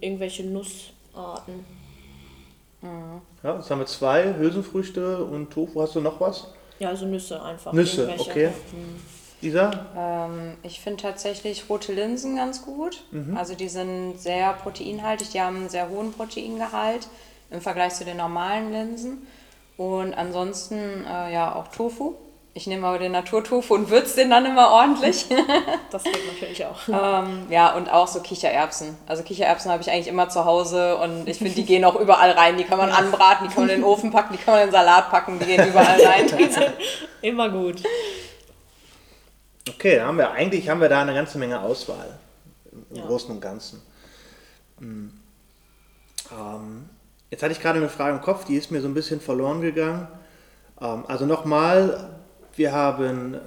irgendwelche 0.01 0.43
Nussarten. 0.43 1.65
Ja, 3.43 3.55
jetzt 3.55 3.69
haben 3.69 3.79
wir 3.79 3.85
zwei, 3.85 4.35
Hülsenfrüchte 4.35 5.23
und 5.23 5.51
Tofu. 5.51 5.81
Hast 5.81 5.95
du 5.95 6.01
noch 6.01 6.19
was? 6.19 6.53
Ja, 6.79 6.89
also 6.89 7.05
Nüsse 7.05 7.41
einfach. 7.41 7.71
Nüsse, 7.71 8.13
okay. 8.17 8.49
Isa? 9.41 9.71
Ähm, 9.95 10.57
ich 10.63 10.79
finde 10.79 11.01
tatsächlich 11.01 11.69
rote 11.69 11.93
Linsen 11.93 12.35
ganz 12.35 12.63
gut. 12.63 13.03
Also 13.35 13.55
die 13.55 13.69
sind 13.69 14.19
sehr 14.19 14.53
proteinhaltig, 14.53 15.29
die 15.29 15.41
haben 15.41 15.57
einen 15.57 15.69
sehr 15.69 15.89
hohen 15.89 16.11
Proteingehalt 16.11 17.07
im 17.51 17.61
Vergleich 17.61 17.93
zu 17.93 18.03
den 18.05 18.17
normalen 18.17 18.71
Linsen. 18.71 19.27
Und 19.77 20.13
ansonsten 20.13 21.05
äh, 21.05 21.33
ja 21.33 21.53
auch 21.55 21.67
Tofu. 21.67 22.15
Ich 22.57 22.67
nehme 22.67 22.87
aber 22.87 22.99
den 22.99 23.11
Naturtofu 23.11 23.73
und 23.73 23.89
würze 23.89 24.15
den 24.15 24.29
dann 24.29 24.45
immer 24.45 24.69
ordentlich. 24.71 25.25
Das 25.91 26.03
geht 26.03 26.25
natürlich 26.33 26.65
auch. 26.65 26.79
ähm, 26.87 27.47
ja, 27.49 27.73
und 27.75 27.89
auch 27.89 28.07
so 28.07 28.21
Kichererbsen. 28.21 28.97
Also 29.07 29.23
Kichererbsen 29.23 29.71
habe 29.71 29.81
ich 29.81 29.91
eigentlich 29.91 30.07
immer 30.07 30.29
zu 30.29 30.45
Hause 30.45 30.97
und 30.97 31.27
ich 31.27 31.37
finde, 31.37 31.53
die 31.53 31.65
gehen 31.65 31.83
auch 31.83 31.95
überall 31.95 32.31
rein. 32.31 32.57
Die 32.57 32.63
kann 32.63 32.77
man 32.77 32.91
anbraten, 32.91 33.47
die 33.47 33.53
kann 33.53 33.63
man 33.63 33.69
in 33.69 33.81
den 33.81 33.83
Ofen 33.83 34.11
packen, 34.11 34.33
die 34.33 34.41
kann 34.41 34.53
man 34.53 34.63
in 34.63 34.67
den 34.69 34.73
Salat 34.73 35.09
packen, 35.09 35.37
die 35.39 35.45
gehen 35.45 35.67
überall 35.67 36.01
rein. 36.01 36.27
Immer 37.21 37.49
gut. 37.49 37.83
Okay, 39.69 39.97
da 39.97 40.07
haben 40.07 40.17
wir, 40.17 40.31
eigentlich 40.31 40.69
haben 40.69 40.79
wir 40.81 40.89
da 40.89 41.01
eine 41.01 41.13
ganze 41.13 41.37
Menge 41.37 41.59
Auswahl 41.59 42.17
im 42.71 42.97
Ja. 42.97 43.05
Großen 43.05 43.31
und 43.31 43.41
Ganzen. 43.41 43.81
Hm. 44.79 45.11
Ähm, 46.31 46.89
jetzt 47.35 47.43
hatte 47.43 47.51
ich 47.51 47.59
gerade 47.59 47.79
eine 47.79 47.89
Frage 47.89 48.15
im 48.15 48.21
Kopf, 48.21 48.45
die 48.45 48.55
ist 48.55 48.71
mir 48.71 48.79
so 48.79 48.87
ein 48.87 48.93
bisschen 48.93 49.19
verloren 49.19 49.59
gegangen. 49.59 50.07
Ähm, 50.79 51.03
also 51.05 51.25
nochmal, 51.25 52.11
wir 52.55 52.71
haben. 52.71 53.37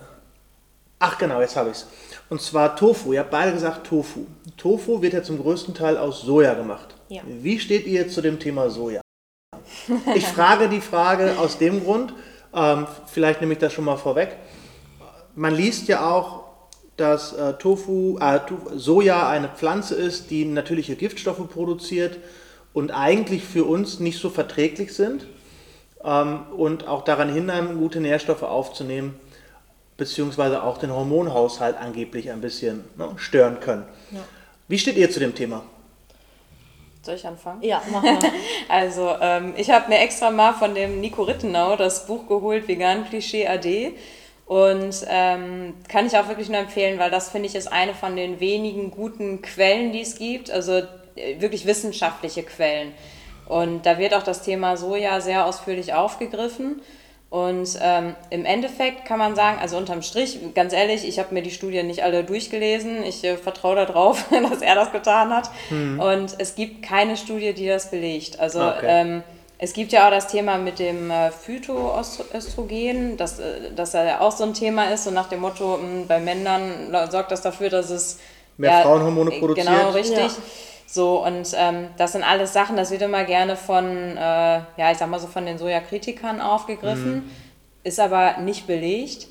Ach 0.98 1.16
genau, 1.16 1.40
jetzt 1.40 1.56
habe 1.56 1.70
ich 1.70 1.76
es. 1.76 1.86
Und 2.28 2.42
zwar 2.42 2.76
Tofu. 2.76 3.14
Ihr 3.14 3.20
habt 3.20 3.30
beide 3.30 3.52
gesagt 3.52 3.86
Tofu. 3.86 4.26
Tofu 4.58 5.00
wird 5.00 5.14
ja 5.14 5.22
zum 5.22 5.38
größten 5.38 5.72
Teil 5.72 5.96
aus 5.96 6.20
Soja 6.20 6.52
gemacht. 6.52 6.96
Ja. 7.08 7.22
Wie 7.24 7.58
steht 7.58 7.86
ihr 7.86 8.10
zu 8.10 8.20
dem 8.20 8.38
Thema 8.38 8.68
Soja? 8.68 9.00
Ich 10.14 10.26
frage 10.26 10.68
die 10.68 10.82
Frage 10.82 11.38
aus 11.38 11.56
dem 11.56 11.82
Grund, 11.82 12.12
ähm, 12.54 12.86
vielleicht 13.06 13.40
nehme 13.40 13.54
ich 13.54 13.58
das 13.58 13.72
schon 13.72 13.84
mal 13.84 13.96
vorweg. 13.96 14.36
Man 15.34 15.54
liest 15.54 15.88
ja 15.88 16.10
auch, 16.10 16.44
dass 16.98 17.32
äh, 17.32 17.54
Tofu, 17.54 18.18
äh, 18.18 18.40
Soja 18.74 19.30
eine 19.30 19.48
Pflanze 19.48 19.94
ist, 19.94 20.30
die 20.30 20.44
natürliche 20.44 20.96
Giftstoffe 20.96 21.48
produziert 21.48 22.18
und 22.78 22.92
eigentlich 22.92 23.42
für 23.42 23.64
uns 23.64 23.98
nicht 23.98 24.20
so 24.20 24.30
verträglich 24.30 24.94
sind 24.94 25.26
ähm, 26.04 26.42
und 26.56 26.86
auch 26.86 27.02
daran 27.02 27.28
hindern, 27.28 27.76
gute 27.76 27.98
Nährstoffe 27.98 28.44
aufzunehmen, 28.44 29.18
beziehungsweise 29.96 30.62
auch 30.62 30.78
den 30.78 30.94
Hormonhaushalt 30.94 31.76
angeblich 31.76 32.30
ein 32.30 32.40
bisschen 32.40 32.84
ne, 32.96 33.08
stören 33.16 33.58
können. 33.58 33.82
Ja. 34.12 34.20
Wie 34.68 34.78
steht 34.78 34.96
ihr 34.96 35.10
zu 35.10 35.18
dem 35.18 35.34
Thema? 35.34 35.64
Soll 37.02 37.16
ich 37.16 37.26
anfangen? 37.26 37.64
Ja, 37.64 37.82
machen 37.90 38.22
wir. 38.22 38.30
Also, 38.68 39.12
ähm, 39.20 39.54
ich 39.56 39.70
habe 39.70 39.88
mir 39.88 39.98
extra 39.98 40.30
mal 40.30 40.52
von 40.52 40.76
dem 40.76 41.00
Nico 41.00 41.24
Rittenau 41.24 41.74
das 41.74 42.06
Buch 42.06 42.28
geholt, 42.28 42.68
Vegan 42.68 43.08
Klischee 43.08 43.48
AD. 43.48 43.94
Und 44.46 45.04
ähm, 45.08 45.74
kann 45.88 46.06
ich 46.06 46.16
auch 46.16 46.28
wirklich 46.28 46.48
nur 46.48 46.58
empfehlen, 46.58 47.00
weil 47.00 47.10
das 47.10 47.30
finde 47.30 47.48
ich 47.48 47.56
ist 47.56 47.72
eine 47.72 47.92
von 47.94 48.14
den 48.14 48.38
wenigen 48.38 48.92
guten 48.92 49.42
Quellen, 49.42 49.90
die 49.90 50.02
es 50.02 50.16
gibt. 50.16 50.48
Also 50.48 50.82
wirklich 51.38 51.66
wissenschaftliche 51.66 52.42
Quellen. 52.42 52.92
Und 53.46 53.86
da 53.86 53.98
wird 53.98 54.14
auch 54.14 54.22
das 54.22 54.42
Thema 54.42 54.76
Soja 54.76 55.20
sehr 55.20 55.46
ausführlich 55.46 55.94
aufgegriffen. 55.94 56.82
Und 57.30 57.78
ähm, 57.82 58.14
im 58.30 58.46
Endeffekt 58.46 59.04
kann 59.04 59.18
man 59.18 59.36
sagen, 59.36 59.58
also 59.60 59.76
unterm 59.76 60.00
Strich, 60.00 60.38
ganz 60.54 60.72
ehrlich, 60.72 61.06
ich 61.06 61.18
habe 61.18 61.34
mir 61.34 61.42
die 61.42 61.50
Studien 61.50 61.86
nicht 61.86 62.02
alle 62.02 62.24
durchgelesen. 62.24 63.02
Ich 63.04 63.22
äh, 63.24 63.36
vertraue 63.36 63.76
darauf, 63.76 64.24
dass 64.50 64.62
er 64.62 64.74
das 64.74 64.92
getan 64.92 65.30
hat. 65.34 65.50
Und 65.70 66.36
es 66.38 66.54
gibt 66.54 66.82
keine 66.82 67.16
Studie, 67.18 67.52
die 67.52 67.66
das 67.66 67.90
belegt. 67.90 68.40
Also 68.40 68.62
Okay. 68.62 68.86
ähm, 68.86 69.22
es 69.60 69.72
gibt 69.72 69.92
ja 69.92 70.06
auch 70.06 70.10
das 70.10 70.28
Thema 70.28 70.56
mit 70.56 70.78
dem 70.78 71.10
äh, 71.10 71.30
Phytoöstrogen, 71.32 73.16
dass, 73.16 73.40
äh, 73.40 73.72
dass 73.74 73.92
ja 73.92 74.20
auch 74.20 74.32
so 74.32 74.44
ein 74.44 74.54
Thema 74.54 74.84
ist, 74.92 75.04
so 75.04 75.10
nach 75.10 75.28
dem 75.28 75.40
Motto, 75.40 75.78
mh, 75.78 76.04
bei 76.06 76.20
Männern 76.20 76.94
sorgt 77.10 77.32
das 77.32 77.42
dafür, 77.42 77.68
dass 77.68 77.90
es 77.90 78.18
Mehr 78.56 78.82
Frauenhormone 78.82 79.34
äh, 79.34 79.38
produziert? 79.38 79.66
Genau, 79.68 79.90
richtig. 79.90 80.18
Ja. 80.18 80.32
So, 80.90 81.22
und 81.22 81.54
ähm, 81.54 81.88
das 81.98 82.12
sind 82.12 82.22
alles 82.22 82.54
Sachen, 82.54 82.76
das 82.76 82.90
wird 82.90 83.02
immer 83.02 83.24
gerne 83.24 83.56
von, 83.56 84.16
äh, 84.16 84.20
ja, 84.20 84.90
ich 84.90 84.96
sag 84.96 85.10
mal 85.10 85.20
so 85.20 85.26
von 85.26 85.44
den 85.44 85.58
Sojakritikern 85.58 86.40
aufgegriffen, 86.40 87.30
ist 87.84 88.00
aber 88.00 88.38
nicht 88.38 88.66
belegt. 88.66 89.26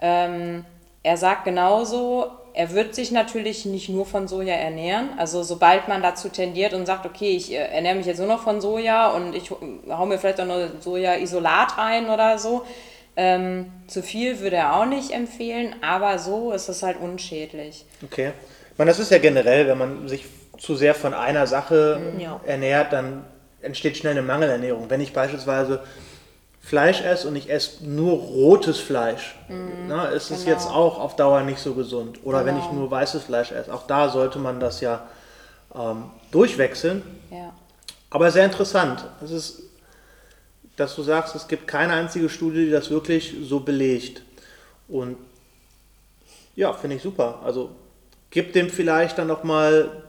Ähm, 0.00 0.64
er 1.04 1.16
sagt 1.16 1.44
genauso, 1.44 2.26
er 2.54 2.72
wird 2.72 2.96
sich 2.96 3.12
natürlich 3.12 3.66
nicht 3.66 3.88
nur 3.88 4.04
von 4.04 4.26
Soja 4.26 4.54
ernähren. 4.54 5.10
Also 5.16 5.44
sobald 5.44 5.86
man 5.86 6.02
dazu 6.02 6.28
tendiert 6.28 6.74
und 6.74 6.86
sagt, 6.86 7.06
okay, 7.06 7.36
ich 7.36 7.52
äh, 7.52 7.56
ernähre 7.56 7.94
mich 7.94 8.06
jetzt 8.06 8.18
nur 8.18 8.26
noch 8.26 8.42
von 8.42 8.60
Soja 8.60 9.10
und 9.10 9.32
ich 9.36 9.52
hau 9.52 10.06
mir 10.06 10.18
vielleicht 10.18 10.40
auch 10.40 10.46
nur 10.46 10.70
Soja-Isolat 10.80 11.78
rein 11.78 12.10
oder 12.10 12.36
so, 12.36 12.64
ähm, 13.14 13.70
zu 13.86 14.02
viel 14.02 14.40
würde 14.40 14.56
er 14.56 14.76
auch 14.76 14.86
nicht 14.86 15.12
empfehlen, 15.12 15.76
aber 15.82 16.18
so 16.18 16.50
ist 16.50 16.68
es 16.68 16.82
halt 16.82 16.98
unschädlich. 17.00 17.84
Okay. 18.02 18.32
Ich 18.72 18.78
meine, 18.78 18.90
das 18.90 18.98
ist 18.98 19.12
ja 19.12 19.18
generell, 19.18 19.68
wenn 19.68 19.78
man 19.78 20.08
sich 20.08 20.26
zu 20.58 20.74
sehr 20.76 20.94
von 20.94 21.14
einer 21.14 21.46
Sache 21.46 22.00
Ja. 22.18 22.40
ernährt, 22.44 22.92
dann 22.92 23.24
entsteht 23.62 23.96
schnell 23.96 24.12
eine 24.12 24.22
Mangelernährung. 24.22 24.88
Wenn 24.90 25.00
ich 25.00 25.12
beispielsweise 25.12 25.80
Fleisch 26.60 27.00
esse 27.02 27.28
und 27.28 27.36
ich 27.36 27.48
esse 27.50 27.86
nur 27.88 28.18
rotes 28.18 28.78
Fleisch, 28.78 29.36
na, 29.88 30.06
ist 30.06 30.30
es 30.30 30.44
genau. 30.44 30.50
jetzt 30.56 30.66
auch 30.68 30.98
auf 30.98 31.14
Dauer 31.16 31.42
nicht 31.42 31.60
so 31.60 31.74
gesund. 31.74 32.18
Oder 32.24 32.44
wenn 32.44 32.56
ich 32.58 32.64
Genau. 32.64 32.80
nur 32.80 32.90
weißes 32.90 33.24
Fleisch 33.24 33.52
esse, 33.52 33.72
auch 33.72 33.86
da 33.86 34.08
sollte 34.08 34.38
man 34.38 34.58
das 34.60 34.80
ja 34.80 35.06
ähm, 35.74 36.04
durchwechseln. 36.32 37.02
Ja. 37.30 37.52
Aber 38.10 38.30
sehr 38.30 38.44
interessant. 38.44 39.04
Es 39.22 39.30
ist, 39.30 39.62
dass 40.76 40.94
du 40.96 41.02
sagst, 41.02 41.34
es 41.36 41.46
gibt 41.48 41.66
keine 41.68 41.92
einzige 41.92 42.28
Studie, 42.28 42.66
die 42.66 42.70
das 42.70 42.90
wirklich 42.90 43.34
so 43.44 43.60
belegt. 43.60 44.22
Und 44.88 45.16
ja, 46.56 46.72
finde 46.72 46.96
ich 46.96 47.02
super. 47.02 47.40
Also 47.44 47.70
gib 48.30 48.52
dem 48.54 48.70
vielleicht 48.70 49.18
dann 49.18 49.26
nochmal 49.28 50.04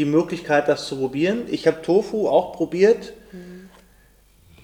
die 0.00 0.06
Möglichkeit, 0.06 0.66
das 0.66 0.86
zu 0.86 0.96
probieren. 0.96 1.42
Ich 1.48 1.66
habe 1.66 1.82
Tofu 1.82 2.26
auch 2.26 2.54
probiert. 2.54 3.12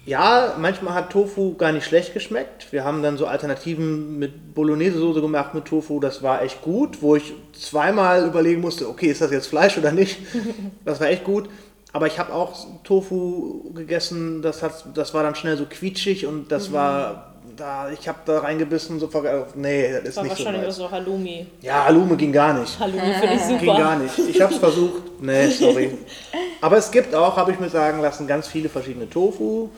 Ja, 0.06 0.54
manchmal 0.58 0.94
hat 0.94 1.10
Tofu 1.10 1.56
gar 1.56 1.72
nicht 1.72 1.84
schlecht 1.84 2.14
geschmeckt. 2.14 2.72
Wir 2.72 2.84
haben 2.84 3.02
dann 3.02 3.18
so 3.18 3.26
Alternativen 3.26 4.18
mit 4.18 4.54
Bolognese-Soße 4.54 5.20
gemacht 5.20 5.52
mit 5.52 5.64
Tofu. 5.64 5.98
Das 5.98 6.22
war 6.22 6.42
echt 6.42 6.62
gut, 6.62 7.02
wo 7.02 7.16
ich 7.16 7.34
zweimal 7.52 8.24
überlegen 8.24 8.60
musste, 8.60 8.88
okay, 8.88 9.08
ist 9.08 9.20
das 9.20 9.32
jetzt 9.32 9.48
Fleisch 9.48 9.76
oder 9.76 9.92
nicht? 9.92 10.18
Das 10.84 11.00
war 11.00 11.08
echt 11.08 11.24
gut. 11.24 11.50
Aber 11.92 12.06
ich 12.06 12.18
habe 12.18 12.32
auch 12.32 12.54
Tofu 12.84 13.72
gegessen, 13.74 14.42
das, 14.42 14.62
hat, 14.62 14.84
das 14.94 15.12
war 15.12 15.24
dann 15.24 15.34
schnell 15.34 15.56
so 15.56 15.66
quietschig 15.68 16.26
und 16.26 16.52
das 16.52 16.72
war, 16.72 17.35
da, 17.56 17.90
ich 17.90 18.06
habe 18.08 18.18
da 18.24 18.40
reingebissen, 18.40 18.98
so, 19.00 19.08
ver- 19.08 19.46
nee, 19.54 19.92
das 19.92 20.04
ist 20.10 20.16
War 20.16 20.24
nicht 20.24 20.36
so 20.36 20.44
wahrscheinlich 20.44 20.74
so 20.74 20.90
Halloumi. 20.90 21.46
Ja, 21.62 21.84
Halume 21.86 22.16
ging 22.16 22.32
gar 22.32 22.52
nicht. 22.58 22.78
Halloumi 22.78 23.12
finde 23.14 23.34
ich 23.34 23.48
Ging 23.48 23.58
super. 23.60 23.78
gar 23.78 23.96
nicht. 23.96 24.18
Ich 24.18 24.40
habe 24.40 24.52
es 24.52 24.58
versucht. 24.58 25.02
Nee, 25.22 25.48
sorry. 25.48 25.96
Aber 26.60 26.76
es 26.76 26.90
gibt 26.90 27.14
auch, 27.14 27.36
habe 27.36 27.52
ich 27.52 27.60
mir 27.60 27.68
sagen 27.68 28.00
lassen, 28.00 28.26
ganz 28.26 28.48
viele 28.48 28.68
verschiedene 28.68 29.08
Tofu-Arten 29.08 29.72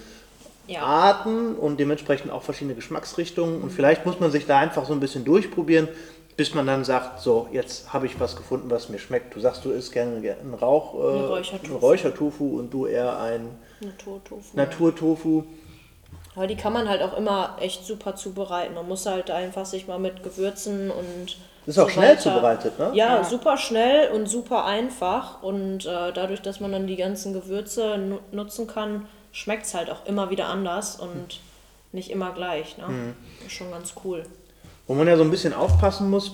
Ja. 0.68 1.24
und 1.60 1.78
dementsprechend 1.80 2.30
auch 2.32 2.42
verschiedene 2.42 2.74
Geschmacksrichtungen. 2.74 3.60
Und 3.62 3.70
vielleicht 3.70 4.06
muss 4.06 4.20
man 4.20 4.30
sich 4.30 4.46
da 4.46 4.58
einfach 4.58 4.86
so 4.86 4.92
ein 4.92 5.00
bisschen 5.00 5.24
durchprobieren, 5.24 5.88
bis 6.36 6.54
man 6.54 6.66
dann 6.66 6.84
sagt, 6.84 7.20
so, 7.20 7.48
jetzt 7.52 7.92
habe 7.92 8.06
ich 8.06 8.18
was 8.20 8.36
gefunden, 8.36 8.70
was 8.70 8.88
mir 8.88 8.98
schmeckt. 8.98 9.34
Du 9.34 9.40
sagst, 9.40 9.64
du 9.64 9.70
isst 9.70 9.92
gerne 9.92 10.16
einen 10.16 10.54
Rauch, 10.54 10.94
äh, 10.94 10.98
Räuchertofu. 10.98 11.76
Räuchertofu 11.78 12.58
und 12.58 12.72
du 12.72 12.86
eher 12.86 13.18
ein 13.20 13.48
Naturtofu. 13.80 14.56
Naturtofu. 14.56 15.42
Aber 16.38 16.46
die 16.46 16.54
kann 16.54 16.72
man 16.72 16.88
halt 16.88 17.02
auch 17.02 17.16
immer 17.16 17.56
echt 17.60 17.84
super 17.84 18.14
zubereiten. 18.14 18.72
Man 18.74 18.86
muss 18.86 19.04
halt 19.06 19.28
einfach 19.28 19.66
sich 19.66 19.88
mal 19.88 19.98
mit 19.98 20.22
Gewürzen 20.22 20.88
und. 20.88 21.36
Das 21.66 21.76
ist 21.76 21.82
auch 21.82 21.90
schnell 21.90 22.16
zubereitet, 22.16 22.78
ne? 22.78 22.92
Ja, 22.94 23.16
Ja. 23.16 23.24
super 23.24 23.56
schnell 23.56 24.12
und 24.12 24.28
super 24.28 24.64
einfach. 24.64 25.42
Und 25.42 25.84
äh, 25.84 26.12
dadurch, 26.14 26.40
dass 26.40 26.60
man 26.60 26.70
dann 26.70 26.86
die 26.86 26.94
ganzen 26.94 27.32
Gewürze 27.32 27.98
nu 27.98 28.20
nutzen 28.30 28.68
kann, 28.68 29.08
schmeckt 29.32 29.66
es 29.66 29.74
halt 29.74 29.90
auch 29.90 30.06
immer 30.06 30.30
wieder 30.30 30.46
anders 30.46 30.94
und 31.00 31.40
nicht 31.90 32.10
immer 32.12 32.30
gleich. 32.30 32.78
Ne? 32.78 32.86
Mhm. 32.86 33.14
Ist 33.44 33.54
schon 33.54 33.72
ganz 33.72 33.94
cool. 34.04 34.22
Wo 34.86 34.94
man 34.94 35.08
ja 35.08 35.16
so 35.16 35.24
ein 35.24 35.30
bisschen 35.32 35.52
aufpassen 35.52 36.08
muss, 36.08 36.30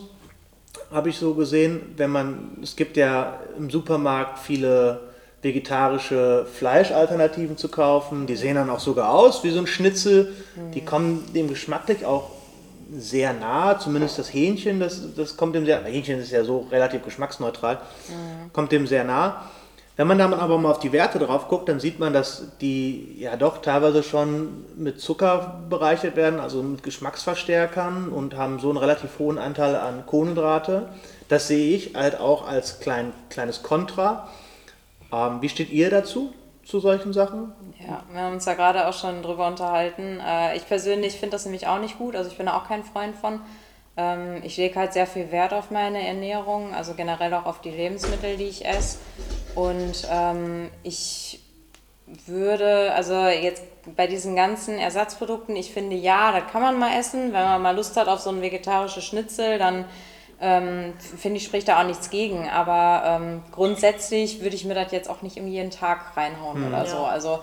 habe 0.92 1.08
ich 1.08 1.16
so 1.16 1.32
gesehen, 1.32 1.94
wenn 1.96 2.10
man, 2.10 2.58
es 2.62 2.76
gibt 2.76 2.98
ja 2.98 3.40
im 3.56 3.70
Supermarkt 3.70 4.38
viele 4.38 5.00
vegetarische 5.44 6.46
Fleischalternativen 6.52 7.56
zu 7.56 7.68
kaufen, 7.68 8.26
die 8.26 8.36
sehen 8.36 8.56
dann 8.56 8.70
auch 8.70 8.80
sogar 8.80 9.10
aus 9.10 9.44
wie 9.44 9.50
so 9.50 9.60
ein 9.60 9.66
Schnitzel, 9.66 10.32
die 10.74 10.84
kommen 10.84 11.32
dem 11.34 11.48
geschmacklich 11.48 12.04
auch 12.04 12.30
sehr 12.96 13.32
nah, 13.32 13.78
zumindest 13.78 14.18
das 14.18 14.32
Hähnchen, 14.32 14.80
das, 14.80 15.14
das 15.14 15.36
kommt 15.36 15.54
dem 15.54 15.64
sehr, 15.64 15.82
Hähnchen 15.84 16.20
ist 16.20 16.32
ja 16.32 16.44
so 16.44 16.66
relativ 16.70 17.04
geschmacksneutral, 17.04 17.78
kommt 18.52 18.72
dem 18.72 18.86
sehr 18.86 19.04
nah. 19.04 19.42
Wenn 19.96 20.08
man 20.08 20.18
dann 20.18 20.34
aber 20.34 20.58
mal 20.58 20.72
auf 20.72 20.80
die 20.80 20.90
Werte 20.90 21.20
drauf 21.20 21.46
guckt, 21.46 21.68
dann 21.68 21.78
sieht 21.78 22.00
man, 22.00 22.12
dass 22.12 22.48
die 22.60 23.16
ja 23.20 23.36
doch 23.36 23.62
teilweise 23.62 24.02
schon 24.02 24.64
mit 24.76 25.00
Zucker 25.00 25.60
bereichert 25.70 26.16
werden, 26.16 26.40
also 26.40 26.64
mit 26.64 26.82
Geschmacksverstärkern 26.82 28.08
und 28.08 28.36
haben 28.36 28.58
so 28.58 28.70
einen 28.70 28.78
relativ 28.78 29.20
hohen 29.20 29.38
Anteil 29.38 29.76
an 29.76 30.04
Kohlenhydrate. 30.04 30.88
Das 31.28 31.46
sehe 31.46 31.76
ich 31.76 31.94
halt 31.94 32.18
auch 32.18 32.48
als 32.48 32.80
klein, 32.80 33.12
kleines 33.30 33.62
Kontra. 33.62 34.28
Ähm, 35.14 35.42
wie 35.42 35.48
steht 35.48 35.70
ihr 35.70 35.90
dazu, 35.90 36.32
zu 36.64 36.80
solchen 36.80 37.12
Sachen? 37.12 37.52
Ja, 37.86 38.02
wir 38.10 38.20
haben 38.20 38.34
uns 38.34 38.44
da 38.44 38.54
gerade 38.54 38.88
auch 38.88 38.94
schon 38.94 39.22
drüber 39.22 39.46
unterhalten. 39.46 40.20
Äh, 40.20 40.56
ich 40.56 40.66
persönlich 40.66 41.14
finde 41.14 41.32
das 41.32 41.44
nämlich 41.44 41.66
auch 41.66 41.78
nicht 41.78 41.98
gut, 41.98 42.16
also 42.16 42.30
ich 42.30 42.36
bin 42.36 42.46
da 42.46 42.56
auch 42.56 42.66
kein 42.66 42.82
Freund 42.84 43.16
von. 43.16 43.40
Ähm, 43.96 44.40
ich 44.42 44.56
lege 44.56 44.78
halt 44.78 44.92
sehr 44.92 45.06
viel 45.06 45.30
Wert 45.30 45.52
auf 45.52 45.70
meine 45.70 46.04
Ernährung, 46.06 46.74
also 46.74 46.94
generell 46.94 47.32
auch 47.34 47.46
auf 47.46 47.60
die 47.60 47.70
Lebensmittel, 47.70 48.36
die 48.36 48.44
ich 48.44 48.64
esse. 48.64 48.98
Und 49.54 50.08
ähm, 50.10 50.70
ich 50.82 51.40
würde, 52.26 52.92
also 52.94 53.14
jetzt 53.26 53.62
bei 53.96 54.06
diesen 54.06 54.34
ganzen 54.34 54.78
Ersatzprodukten, 54.78 55.54
ich 55.56 55.72
finde 55.72 55.96
ja, 55.96 56.32
das 56.32 56.50
kann 56.50 56.62
man 56.62 56.78
mal 56.78 56.98
essen. 56.98 57.32
Wenn 57.32 57.44
man 57.44 57.62
mal 57.62 57.76
Lust 57.76 57.96
hat 57.96 58.08
auf 58.08 58.20
so 58.20 58.30
ein 58.30 58.42
vegetarisches 58.42 59.04
Schnitzel, 59.04 59.58
dann 59.58 59.84
ähm, 60.44 60.92
finde 61.18 61.38
ich, 61.38 61.44
spricht 61.44 61.68
da 61.68 61.80
auch 61.80 61.86
nichts 61.86 62.10
gegen. 62.10 62.48
Aber 62.50 63.02
ähm, 63.06 63.42
grundsätzlich 63.50 64.42
würde 64.42 64.54
ich 64.54 64.64
mir 64.66 64.74
das 64.74 64.92
jetzt 64.92 65.08
auch 65.08 65.22
nicht 65.22 65.38
um 65.40 65.46
jeden 65.46 65.70
Tag 65.70 66.16
reinhauen 66.16 66.56
Hm. 66.62 66.68
oder 66.68 66.84
Ja. 66.84 66.86
so. 66.86 66.98
Also 66.98 67.38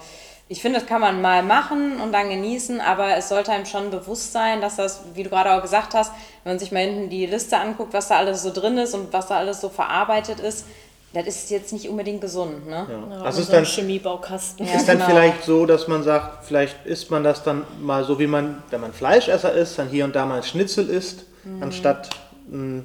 ich 0.47 0.61
finde, 0.61 0.79
das 0.79 0.87
kann 0.87 1.01
man 1.01 1.21
mal 1.21 1.41
machen 1.43 1.99
und 2.01 2.11
dann 2.11 2.29
genießen, 2.29 2.79
aber 2.81 3.15
es 3.17 3.29
sollte 3.29 3.51
einem 3.51 3.65
schon 3.65 3.89
bewusst 3.89 4.33
sein, 4.33 4.61
dass 4.61 4.75
das, 4.75 5.01
wie 5.13 5.23
du 5.23 5.29
gerade 5.29 5.51
auch 5.53 5.61
gesagt 5.61 5.93
hast, 5.93 6.11
wenn 6.43 6.53
man 6.53 6.59
sich 6.59 6.71
mal 6.71 6.79
hinten 6.83 7.09
die 7.09 7.25
Liste 7.25 7.57
anguckt, 7.57 7.93
was 7.93 8.09
da 8.09 8.17
alles 8.17 8.43
so 8.43 8.51
drin 8.53 8.77
ist 8.77 8.93
und 8.93 9.11
was 9.13 9.27
da 9.27 9.37
alles 9.37 9.61
so 9.61 9.69
verarbeitet 9.69 10.39
ist, 10.41 10.65
das 11.13 11.25
ist 11.27 11.49
jetzt 11.51 11.73
nicht 11.73 11.89
unbedingt 11.89 12.21
gesund. 12.21 12.67
Ne? 12.67 12.85
Ja. 12.89 13.17
Ja, 13.17 13.23
Das 13.23 13.37
ist 13.37 13.47
so 13.47 13.53
ein 13.53 13.63
dann, 13.63 13.65
Chemiebaukasten. 13.65 14.65
Ja. 14.65 14.73
ist 14.75 14.87
dann 14.87 14.97
genau. 14.97 15.09
vielleicht 15.09 15.43
so, 15.43 15.65
dass 15.65 15.87
man 15.87 16.03
sagt, 16.03 16.45
vielleicht 16.45 16.85
isst 16.85 17.11
man 17.11 17.23
das 17.23 17.43
dann 17.43 17.63
mal 17.81 18.03
so, 18.03 18.19
wie 18.19 18.27
man, 18.27 18.61
wenn 18.69 18.79
man 18.81 18.93
Fleischesser 18.93 19.51
ist, 19.53 19.77
dann 19.79 19.89
hier 19.89 20.05
und 20.05 20.15
da 20.15 20.25
mal 20.25 20.37
ein 20.37 20.43
Schnitzel 20.43 20.89
isst, 20.89 21.25
Mhm. 21.43 21.63
anstatt 21.63 22.09
ein 22.51 22.83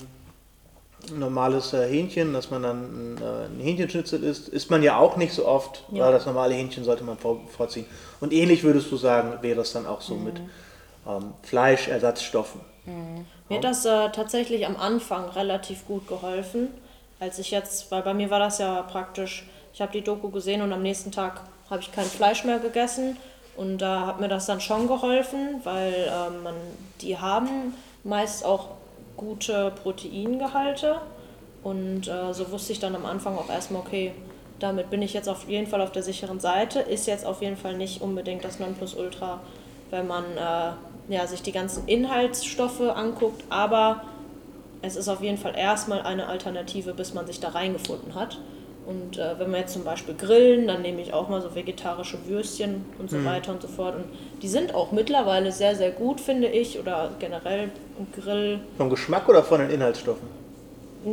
normales 1.15 1.73
äh, 1.73 1.87
Hähnchen, 1.89 2.33
dass 2.33 2.51
man 2.51 2.63
dann 2.63 3.15
ein, 3.17 3.19
äh, 3.23 3.47
ein 3.47 3.61
Hähnchenschnitzel 3.61 4.23
isst, 4.25 4.49
isst 4.49 4.71
man 4.71 4.83
ja 4.83 4.97
auch 4.99 5.17
nicht 5.17 5.33
so 5.35 5.47
oft, 5.47 5.85
Ja. 5.93 6.05
weil 6.07 6.13
das 6.13 6.27
normale 6.27 6.55
Hähnchen 6.55 6.85
sollte 6.85 7.05
man 7.05 7.19
vor, 7.19 7.41
vorziehen. 7.57 7.87
Und 8.21 8.33
ähnlich 8.33 8.63
würdest 8.65 8.91
du 8.91 8.97
sagen, 8.97 9.35
wäre 9.43 9.61
es 9.61 9.73
dann 9.73 9.87
auch 9.87 10.01
so 10.01 10.15
mit 10.15 10.35
Mhm. 10.41 10.49
ähm, 11.09 11.33
Fleischersatzstoffen. 11.43 12.61
Mir 13.49 13.57
hat 13.59 13.65
das 13.65 13.85
äh, 13.85 14.11
tatsächlich 14.11 14.67
am 14.67 14.77
Anfang 14.77 15.29
relativ 15.31 15.87
gut 15.87 16.07
geholfen, 16.09 16.69
als 17.21 17.39
ich 17.39 17.51
jetzt, 17.51 17.91
weil 17.91 18.03
bei 18.03 18.15
mir 18.15 18.31
war 18.31 18.39
das 18.39 18.59
ja 18.59 18.83
praktisch, 18.83 19.47
ich 19.73 19.81
habe 19.81 19.93
die 19.93 20.03
Doku 20.03 20.31
gesehen 20.31 20.63
und 20.63 20.73
am 20.73 20.83
nächsten 20.83 21.13
Tag 21.13 21.41
habe 21.71 21.81
ich 21.81 21.93
kein 21.93 22.05
Fleisch 22.05 22.45
mehr 22.45 22.59
gegessen 22.59 23.17
und 23.57 23.79
da 23.79 24.07
hat 24.07 24.21
mir 24.21 24.29
das 24.29 24.47
dann 24.47 24.61
schon 24.61 24.87
geholfen, 24.89 25.61
weil 25.65 25.95
ähm, 26.09 26.43
man, 26.43 26.55
die 27.01 27.19
haben 27.19 27.75
meist 28.05 28.45
auch 28.45 28.69
gute 29.17 29.73
Proteingehalte. 29.83 31.01
Und 31.63 32.09
äh, 32.09 32.33
so 32.33 32.51
wusste 32.51 32.73
ich 32.73 32.79
dann 32.79 32.95
am 32.95 33.07
Anfang 33.07 33.37
auch 33.37 33.49
erstmal, 33.49 33.83
okay, 33.83 34.13
damit 34.59 34.91
bin 34.91 35.03
ich 35.03 35.13
jetzt 35.13 35.29
auf 35.29 35.49
jeden 35.49 35.67
Fall 35.67 35.81
auf 35.81 35.93
der 35.93 36.03
sicheren 36.03 36.41
Seite, 36.41 36.81
ist 36.81 37.07
jetzt 37.07 37.27
auf 37.27 37.43
jeden 37.43 37.57
Fall 37.57 37.77
nicht 37.77 38.01
unbedingt 38.01 38.45
das 38.45 38.59
Nonplusultra, 38.59 39.41
wenn 39.91 40.07
man 40.07 40.25
äh, 40.37 41.13
ja, 41.13 41.27
sich 41.27 41.43
die 41.43 41.53
ganzen 41.53 41.87
Inhaltsstoffe 41.87 42.81
anguckt, 42.81 43.45
aber 43.51 44.03
es 44.83 44.97
ist 44.97 45.09
auf 45.09 45.23
jeden 45.23 45.39
Fall 45.39 45.57
erstmal 45.57 46.03
eine 46.03 46.27
Alternative, 46.27 46.95
bis 46.95 47.15
man 47.15 47.27
sich 47.27 47.41
da 47.41 47.49
reingefunden 47.49 48.15
hat. 48.15 48.39
Und 48.87 49.19
äh, 49.19 49.39
wenn 49.39 49.51
wir 49.51 49.59
jetzt 49.59 49.73
zum 49.73 49.83
Beispiel 49.83 50.15
grillen, 50.15 50.69
dann 50.69 50.83
nehme 50.83 51.01
ich 51.03 51.13
auch 51.13 51.29
mal 51.29 51.43
so 51.43 51.55
vegetarische 51.55 52.19
Würstchen 52.27 52.85
und 53.01 53.11
so 53.11 53.25
weiter 53.25 53.51
und 53.51 53.61
so 53.61 53.67
fort. 53.67 53.97
Und 53.97 54.05
die 54.43 54.49
sind 54.49 54.75
auch 54.75 54.93
mittlerweile 54.93 55.51
sehr, 55.51 55.75
sehr 55.75 55.91
gut, 55.91 56.21
finde 56.21 56.47
ich, 56.47 56.79
oder 56.79 57.11
generell 57.19 57.71
ein 57.99 58.07
Grill. 58.15 58.61
Vom 58.79 58.89
Geschmack 58.89 59.29
oder 59.29 59.43
von 59.43 59.61
den 59.61 59.71
Inhaltsstoffen? 59.71 60.29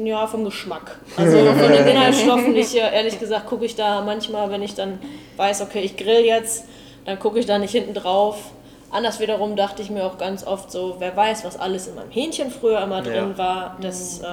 Ja, 0.04 0.28
vom 0.28 0.46
Geschmack. 0.46 1.00
Also 1.18 1.38
von 1.38 1.72
den 1.72 1.88
Inhaltsstoffen, 1.88 2.56
ich 2.56 2.76
äh, 2.76 2.96
ehrlich 2.96 3.20
gesagt 3.20 3.48
gucke 3.48 3.66
ich 3.66 3.76
da 3.76 4.02
manchmal, 4.02 4.52
wenn 4.52 4.62
ich 4.62 4.76
dann 4.76 5.00
weiß, 5.38 5.62
okay, 5.62 5.82
ich 5.82 5.98
grill 5.98 6.26
jetzt, 6.26 6.66
dann 7.06 7.18
gucke 7.20 7.40
ich 7.40 7.46
da 7.48 7.58
nicht 7.58 7.72
hinten 7.72 7.94
drauf. 7.96 8.52
Anders 8.92 9.20
wiederum 9.20 9.56
dachte 9.56 9.82
ich 9.82 9.90
mir 9.90 10.06
auch 10.06 10.20
ganz 10.20 10.46
oft 10.46 10.72
so, 10.72 10.98
wer 11.00 11.16
weiß, 11.16 11.44
was 11.44 11.60
alles 11.60 11.88
in 11.88 11.96
meinem 11.96 12.12
Hähnchen 12.12 12.52
früher 12.52 12.82
immer 12.82 13.02
drin 13.02 13.32
Ja. 13.32 13.38
war. 13.38 13.78
Das, 13.82 14.20
äh, 14.20 14.26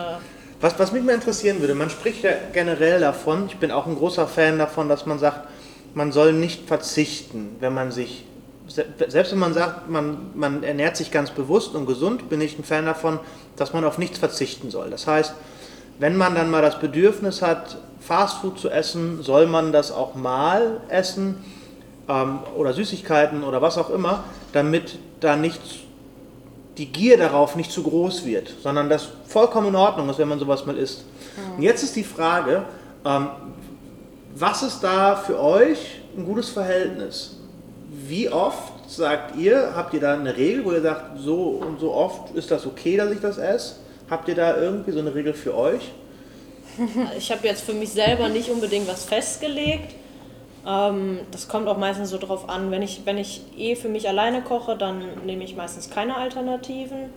Was, 0.61 0.79
was 0.79 0.93
mich 0.93 1.03
mal 1.03 1.15
interessieren 1.15 1.61
würde, 1.61 1.75
man 1.75 1.89
spricht 1.89 2.23
ja 2.23 2.33
generell 2.53 3.01
davon, 3.01 3.47
ich 3.47 3.57
bin 3.57 3.71
auch 3.71 3.87
ein 3.87 3.97
großer 3.97 4.27
Fan 4.27 4.59
davon, 4.59 4.89
dass 4.91 5.07
man 5.07 5.19
sagt, 5.19 5.49
man 5.95 6.13
soll 6.13 6.35
nicht 6.35 6.69
verzichten, 6.69 7.57
wenn 7.61 7.73
man 7.73 7.91
sich, 7.93 8.27
se- 8.69 8.85
selbst 9.09 9.33
wenn 9.33 9.39
man 9.39 9.55
sagt, 9.55 9.89
man, 9.89 10.31
man 10.35 10.63
ernährt 10.63 10.97
sich 10.99 11.11
ganz 11.11 11.31
bewusst 11.31 11.75
und 11.75 11.87
gesund, 11.87 12.29
bin 12.29 12.43
ich 12.43 12.59
ein 12.59 12.65
Fan 12.65 12.85
davon, 12.85 13.19
dass 13.57 13.73
man 13.73 13.85
auf 13.85 13.97
nichts 13.97 14.19
verzichten 14.19 14.71
soll. 14.71 14.91
Das 14.91 15.07
heißt, 15.07 15.33
wenn 15.99 16.17
man 16.17 16.35
dann 16.35 16.51
mal 16.51 16.63
das 16.63 16.79
Bedürfnis 16.79 17.41
hat, 17.41 17.79
Fastfood 18.01 18.59
zu 18.59 18.69
essen, 18.71 19.23
soll 19.23 19.47
man 19.47 19.73
das 19.73 19.91
auch 19.91 20.15
mal 20.15 20.81
essen 20.89 21.43
ähm, 22.09 22.41
oder 22.55 22.75
Süßigkeiten 22.75 23.45
oder 23.45 23.63
was 23.63 23.79
auch 23.79 23.89
immer, 23.91 24.25
damit 24.53 24.99
da 25.21 25.37
nicht 25.37 25.61
die 26.81 26.87
Gier 26.87 27.19
darauf 27.19 27.57
nicht 27.57 27.71
zu 27.71 27.83
groß 27.83 28.25
wird, 28.25 28.55
sondern 28.63 28.89
das 28.89 29.07
vollkommen 29.27 29.69
in 29.69 29.77
Ordnung 29.77 30.09
ist, 30.09 30.19
wenn 30.19 30.29
man 30.29 30.39
sowas 30.39 30.65
mal 30.65 30.79
isst. 30.79 31.05
Und 31.55 31.63
jetzt 31.63 31.83
ist 31.83 31.95
die 31.95 32.03
Frage, 32.03 32.65
ähm, 33.05 33.29
was 34.35 34.63
ist 34.63 34.81
da 34.81 35.15
für 35.15 35.39
euch 35.39 36.01
ein 36.17 36.25
gutes 36.25 36.49
Verhältnis? 36.49 37.37
Wie 37.91 38.31
oft 38.31 38.73
sagt 38.89 39.37
ihr, 39.37 39.75
habt 39.77 39.93
ihr 39.93 40.01
da 40.01 40.15
eine 40.15 40.35
Regel, 40.35 40.65
wo 40.65 40.73
ihr 40.73 40.81
sagt, 40.81 41.19
so 41.19 41.49
und 41.49 41.81
so 41.81 41.93
oft 41.93 42.35
ist 42.35 42.51
das 42.51 42.65
okay, 42.65 42.97
dass 42.97 43.13
ich 43.13 43.21
das 43.21 43.37
esse? 43.37 43.75
Habt 44.09 44.27
ihr 44.29 44.35
da 44.35 44.57
irgendwie 44.57 44.93
so 44.93 45.01
eine 45.01 45.15
Regel 45.15 45.35
für 45.35 45.55
euch? 45.55 45.83
Ich 47.19 47.31
habe 47.31 47.47
jetzt 47.47 47.63
für 47.63 47.75
mich 47.75 47.91
selber 47.91 48.31
nicht 48.31 48.49
unbedingt 48.49 48.89
was 48.89 49.05
festgelegt. 49.05 49.95
Ähm, 50.67 51.21
das 51.31 51.49
kommt 51.49 51.69
auch 51.69 51.79
meistens 51.79 52.11
so 52.11 52.19
drauf 52.19 52.49
an. 52.49 52.71
Wenn 52.71 52.83
ich, 52.83 53.03
wenn 53.05 53.19
ich 53.19 53.43
eh 53.57 53.77
für 53.77 53.89
mich 53.89 54.09
alleine 54.09 54.43
koche, 54.43 54.77
dann 54.77 55.03
nehme 55.25 55.45
ich 55.45 55.57
meistens 55.57 55.91
keine 55.91 56.17
Alternativen. 56.17 57.11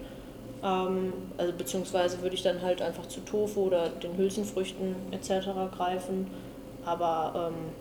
Ähm, 0.63 1.13
also 1.37 1.53
beziehungsweise 1.53 2.21
würde 2.21 2.35
ich 2.35 2.43
dann 2.43 2.61
halt 2.61 2.81
einfach 2.81 3.07
zu 3.07 3.19
Tofu 3.21 3.63
oder 3.63 3.89
den 3.89 4.17
Hülsenfrüchten 4.17 4.95
etc. 5.11 5.47
greifen. 5.75 6.27
Aber 6.85 7.51
ähm, 7.51 7.71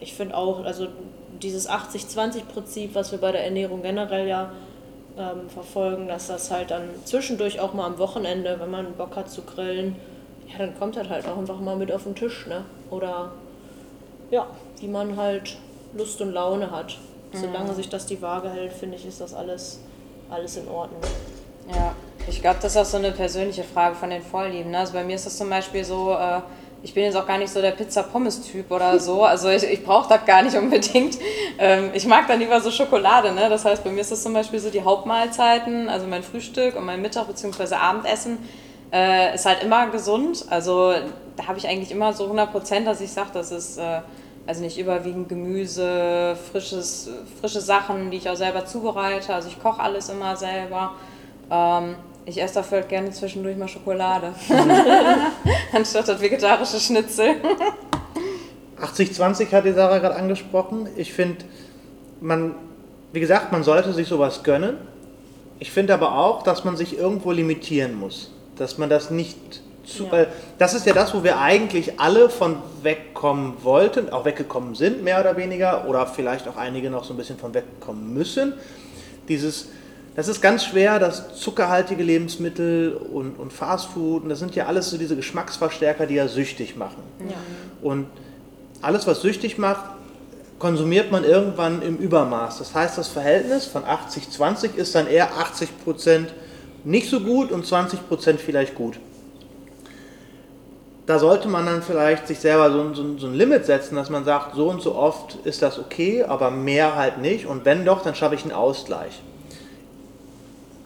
ich 0.00 0.14
finde 0.14 0.36
auch, 0.36 0.64
also 0.64 0.88
dieses 1.42 1.68
80-20-Prinzip, 1.68 2.94
was 2.94 3.12
wir 3.12 3.18
bei 3.18 3.32
der 3.32 3.44
Ernährung 3.44 3.82
generell 3.82 4.28
ja 4.28 4.52
ähm, 5.18 5.48
verfolgen, 5.48 6.08
dass 6.08 6.26
das 6.26 6.50
halt 6.50 6.70
dann 6.70 6.90
zwischendurch 7.04 7.60
auch 7.60 7.74
mal 7.74 7.86
am 7.86 7.98
Wochenende, 7.98 8.56
wenn 8.60 8.70
man 8.70 8.92
Bock 8.94 9.16
hat 9.16 9.30
zu 9.30 9.42
grillen, 9.42 9.96
ja, 10.48 10.58
dann 10.58 10.78
kommt 10.78 10.96
das 10.96 11.08
halt 11.08 11.26
auch 11.26 11.38
einfach 11.38 11.60
mal 11.60 11.76
mit 11.76 11.92
auf 11.92 12.04
den 12.04 12.14
Tisch, 12.14 12.46
ne? 12.46 12.64
Oder 12.90 13.32
ja, 14.30 14.46
wie 14.78 14.88
man 14.88 15.16
halt 15.16 15.56
Lust 15.94 16.20
und 16.20 16.32
Laune 16.32 16.70
hat. 16.70 16.98
Solange 17.32 17.74
sich 17.74 17.88
das 17.88 18.06
die 18.06 18.20
Waage 18.22 18.50
hält, 18.50 18.72
finde 18.72 18.96
ich, 18.96 19.06
ist 19.06 19.20
das 19.20 19.34
alles, 19.34 19.78
alles 20.30 20.56
in 20.56 20.66
Ordnung. 20.68 21.00
Ja, 21.72 21.94
ich 22.26 22.40
glaube, 22.40 22.58
das 22.60 22.72
ist 22.72 22.76
auch 22.76 22.84
so 22.84 22.96
eine 22.96 23.12
persönliche 23.12 23.62
Frage 23.62 23.94
von 23.94 24.10
den 24.10 24.22
Vorlieben. 24.22 24.72
Ne? 24.72 24.78
Also 24.78 24.94
bei 24.94 25.04
mir 25.04 25.14
ist 25.14 25.26
das 25.26 25.38
zum 25.38 25.48
Beispiel 25.48 25.84
so, 25.84 26.12
äh, 26.12 26.40
ich 26.82 26.92
bin 26.92 27.04
jetzt 27.04 27.14
auch 27.16 27.26
gar 27.26 27.38
nicht 27.38 27.52
so 27.52 27.60
der 27.60 27.70
Pizza-Pommes-Typ 27.70 28.68
oder 28.72 28.98
so. 28.98 29.22
Also 29.22 29.48
ich, 29.48 29.62
ich 29.62 29.84
brauche 29.84 30.08
das 30.08 30.24
gar 30.24 30.42
nicht 30.42 30.56
unbedingt. 30.56 31.18
Ähm, 31.58 31.90
ich 31.94 32.04
mag 32.06 32.26
dann 32.26 32.40
lieber 32.40 32.60
so 32.60 32.72
Schokolade. 32.72 33.32
Ne? 33.32 33.48
Das 33.48 33.64
heißt, 33.64 33.84
bei 33.84 33.90
mir 33.90 34.00
ist 34.00 34.10
das 34.10 34.24
zum 34.24 34.32
Beispiel 34.32 34.58
so 34.58 34.70
die 34.70 34.82
Hauptmahlzeiten, 34.82 35.88
also 35.88 36.08
mein 36.08 36.24
Frühstück 36.24 36.74
und 36.74 36.84
mein 36.84 37.00
Mittag- 37.00 37.28
bzw. 37.28 37.76
Abendessen 37.76 38.38
äh, 38.92 39.36
ist 39.36 39.46
halt 39.46 39.62
immer 39.62 39.86
gesund. 39.86 40.46
Also 40.50 40.94
da 41.36 41.46
habe 41.46 41.58
ich 41.58 41.68
eigentlich 41.68 41.92
immer 41.92 42.12
so 42.12 42.24
100 42.24 42.50
Prozent, 42.50 42.88
dass 42.88 43.00
ich 43.00 43.12
sage, 43.12 43.30
das 43.34 43.52
ist... 43.52 43.78
Äh, 43.78 44.00
also 44.46 44.62
nicht 44.62 44.78
überwiegend 44.78 45.28
Gemüse, 45.28 46.36
frisches, 46.50 47.08
frische 47.40 47.60
Sachen, 47.60 48.10
die 48.10 48.16
ich 48.16 48.28
auch 48.28 48.36
selber 48.36 48.64
zubereite. 48.64 49.34
Also 49.34 49.48
ich 49.48 49.60
koche 49.62 49.80
alles 49.80 50.08
immer 50.08 50.36
selber. 50.36 50.94
Ähm, 51.50 51.96
ich 52.26 52.40
esse 52.40 52.54
dafür 52.54 52.78
halt 52.78 52.88
gerne 52.88 53.10
zwischendurch 53.10 53.56
mal 53.56 53.68
Schokolade. 53.68 54.34
Anstatt 55.72 56.08
das 56.08 56.20
vegetarische 56.20 56.78
Schnitzel. 56.78 57.36
80-20 58.80 59.52
hat 59.52 59.64
die 59.64 59.72
Sarah 59.72 59.98
gerade 59.98 60.16
angesprochen. 60.16 60.88
Ich 60.96 61.12
finde, 61.12 61.44
man, 62.20 62.54
wie 63.12 63.20
gesagt, 63.20 63.52
man 63.52 63.62
sollte 63.62 63.92
sich 63.92 64.08
sowas 64.08 64.42
gönnen. 64.42 64.76
Ich 65.58 65.70
finde 65.70 65.92
aber 65.92 66.16
auch, 66.16 66.42
dass 66.42 66.64
man 66.64 66.76
sich 66.76 66.98
irgendwo 66.98 67.32
limitieren 67.32 67.94
muss. 67.94 68.32
Dass 68.56 68.78
man 68.78 68.88
das 68.88 69.10
nicht 69.10 69.62
zu. 69.94 70.04
Ja. 70.04 70.12
Weil 70.12 70.26
das 70.58 70.74
ist 70.74 70.86
ja 70.86 70.92
das, 70.92 71.14
wo 71.14 71.22
wir 71.24 71.38
eigentlich 71.38 72.00
alle 72.00 72.30
von 72.30 72.56
wegkommen 72.82 73.54
wollten, 73.62 74.10
auch 74.10 74.24
weggekommen 74.24 74.74
sind, 74.74 75.02
mehr 75.02 75.20
oder 75.20 75.36
weniger, 75.36 75.88
oder 75.88 76.06
vielleicht 76.06 76.48
auch 76.48 76.56
einige 76.56 76.90
noch 76.90 77.04
so 77.04 77.14
ein 77.14 77.16
bisschen 77.16 77.38
von 77.38 77.54
wegkommen 77.54 78.12
müssen. 78.12 78.54
Dieses. 79.28 79.68
Das 80.16 80.26
ist 80.26 80.42
ganz 80.42 80.64
schwer, 80.64 80.98
dass 80.98 81.36
zuckerhaltige 81.36 82.02
Lebensmittel 82.02 82.94
und, 82.94 83.38
und 83.38 83.52
Fastfood, 83.52 84.24
und 84.24 84.28
das 84.28 84.40
sind 84.40 84.56
ja 84.56 84.66
alles 84.66 84.90
so 84.90 84.98
diese 84.98 85.14
Geschmacksverstärker, 85.14 86.04
die 86.04 86.16
ja 86.16 86.26
süchtig 86.26 86.76
machen. 86.76 87.02
Ja. 87.20 87.36
Und 87.80 88.06
alles, 88.82 89.06
was 89.06 89.22
süchtig 89.22 89.56
macht, 89.56 89.84
konsumiert 90.60 91.10
man 91.10 91.24
irgendwann 91.24 91.82
im 91.82 91.96
Übermaß. 91.96 92.58
Das 92.58 92.74
heißt, 92.74 92.98
das 92.98 93.08
Verhältnis 93.08 93.66
von 93.66 93.82
80-20 93.82 94.74
ist 94.76 94.94
dann 94.94 95.06
eher 95.08 95.30
80% 95.32 96.26
nicht 96.84 97.08
so 97.08 97.20
gut 97.20 97.50
und 97.50 97.64
20% 97.64 98.36
vielleicht 98.36 98.74
gut. 98.74 99.00
Da 101.10 101.18
sollte 101.18 101.48
man 101.48 101.66
dann 101.66 101.82
vielleicht 101.82 102.28
sich 102.28 102.38
selber 102.38 102.70
so, 102.70 102.94
so, 102.94 103.18
so 103.18 103.26
ein 103.26 103.34
Limit 103.34 103.66
setzen, 103.66 103.96
dass 103.96 104.10
man 104.10 104.24
sagt, 104.24 104.54
so 104.54 104.70
und 104.70 104.80
so 104.80 104.94
oft 104.94 105.34
ist 105.42 105.60
das 105.60 105.76
okay, 105.76 106.22
aber 106.22 106.52
mehr 106.52 106.94
halt 106.94 107.18
nicht. 107.18 107.46
Und 107.46 107.64
wenn 107.64 107.84
doch, 107.84 108.04
dann 108.04 108.14
schaffe 108.14 108.36
ich 108.36 108.44
einen 108.44 108.52
Ausgleich. 108.52 109.20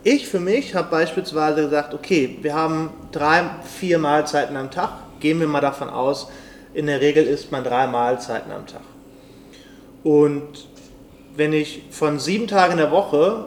Ich 0.03 0.27
für 0.27 0.41
mich 0.41 0.75
habe 0.75 0.89
beispielsweise 0.91 1.65
gesagt, 1.65 1.93
okay, 1.93 2.39
wir 2.41 2.55
haben 2.55 2.89
drei, 3.13 3.43
vier 3.79 3.99
Mahlzeiten 3.99 4.57
am 4.57 4.71
Tag. 4.71 4.93
Gehen 5.21 5.41
wir 5.41 5.47
mal 5.47 5.61
davon 5.61 5.91
aus, 5.91 6.29
in 6.73 6.87
der 6.87 7.03
Regel 7.03 7.25
isst 7.25 7.53
man 7.53 7.63
drei 7.63 7.87
Mahlzeiten 7.87 8.51
am 8.51 8.67
Tag. 8.67 8.81
Und 10.05 10.69
wenn 11.37 11.53
ich 11.53 11.83
von 11.91 12.19
sieben 12.19 12.49
Tagen 12.49 12.73
in 12.73 12.79
der 12.79 12.93
Woche 12.93 13.45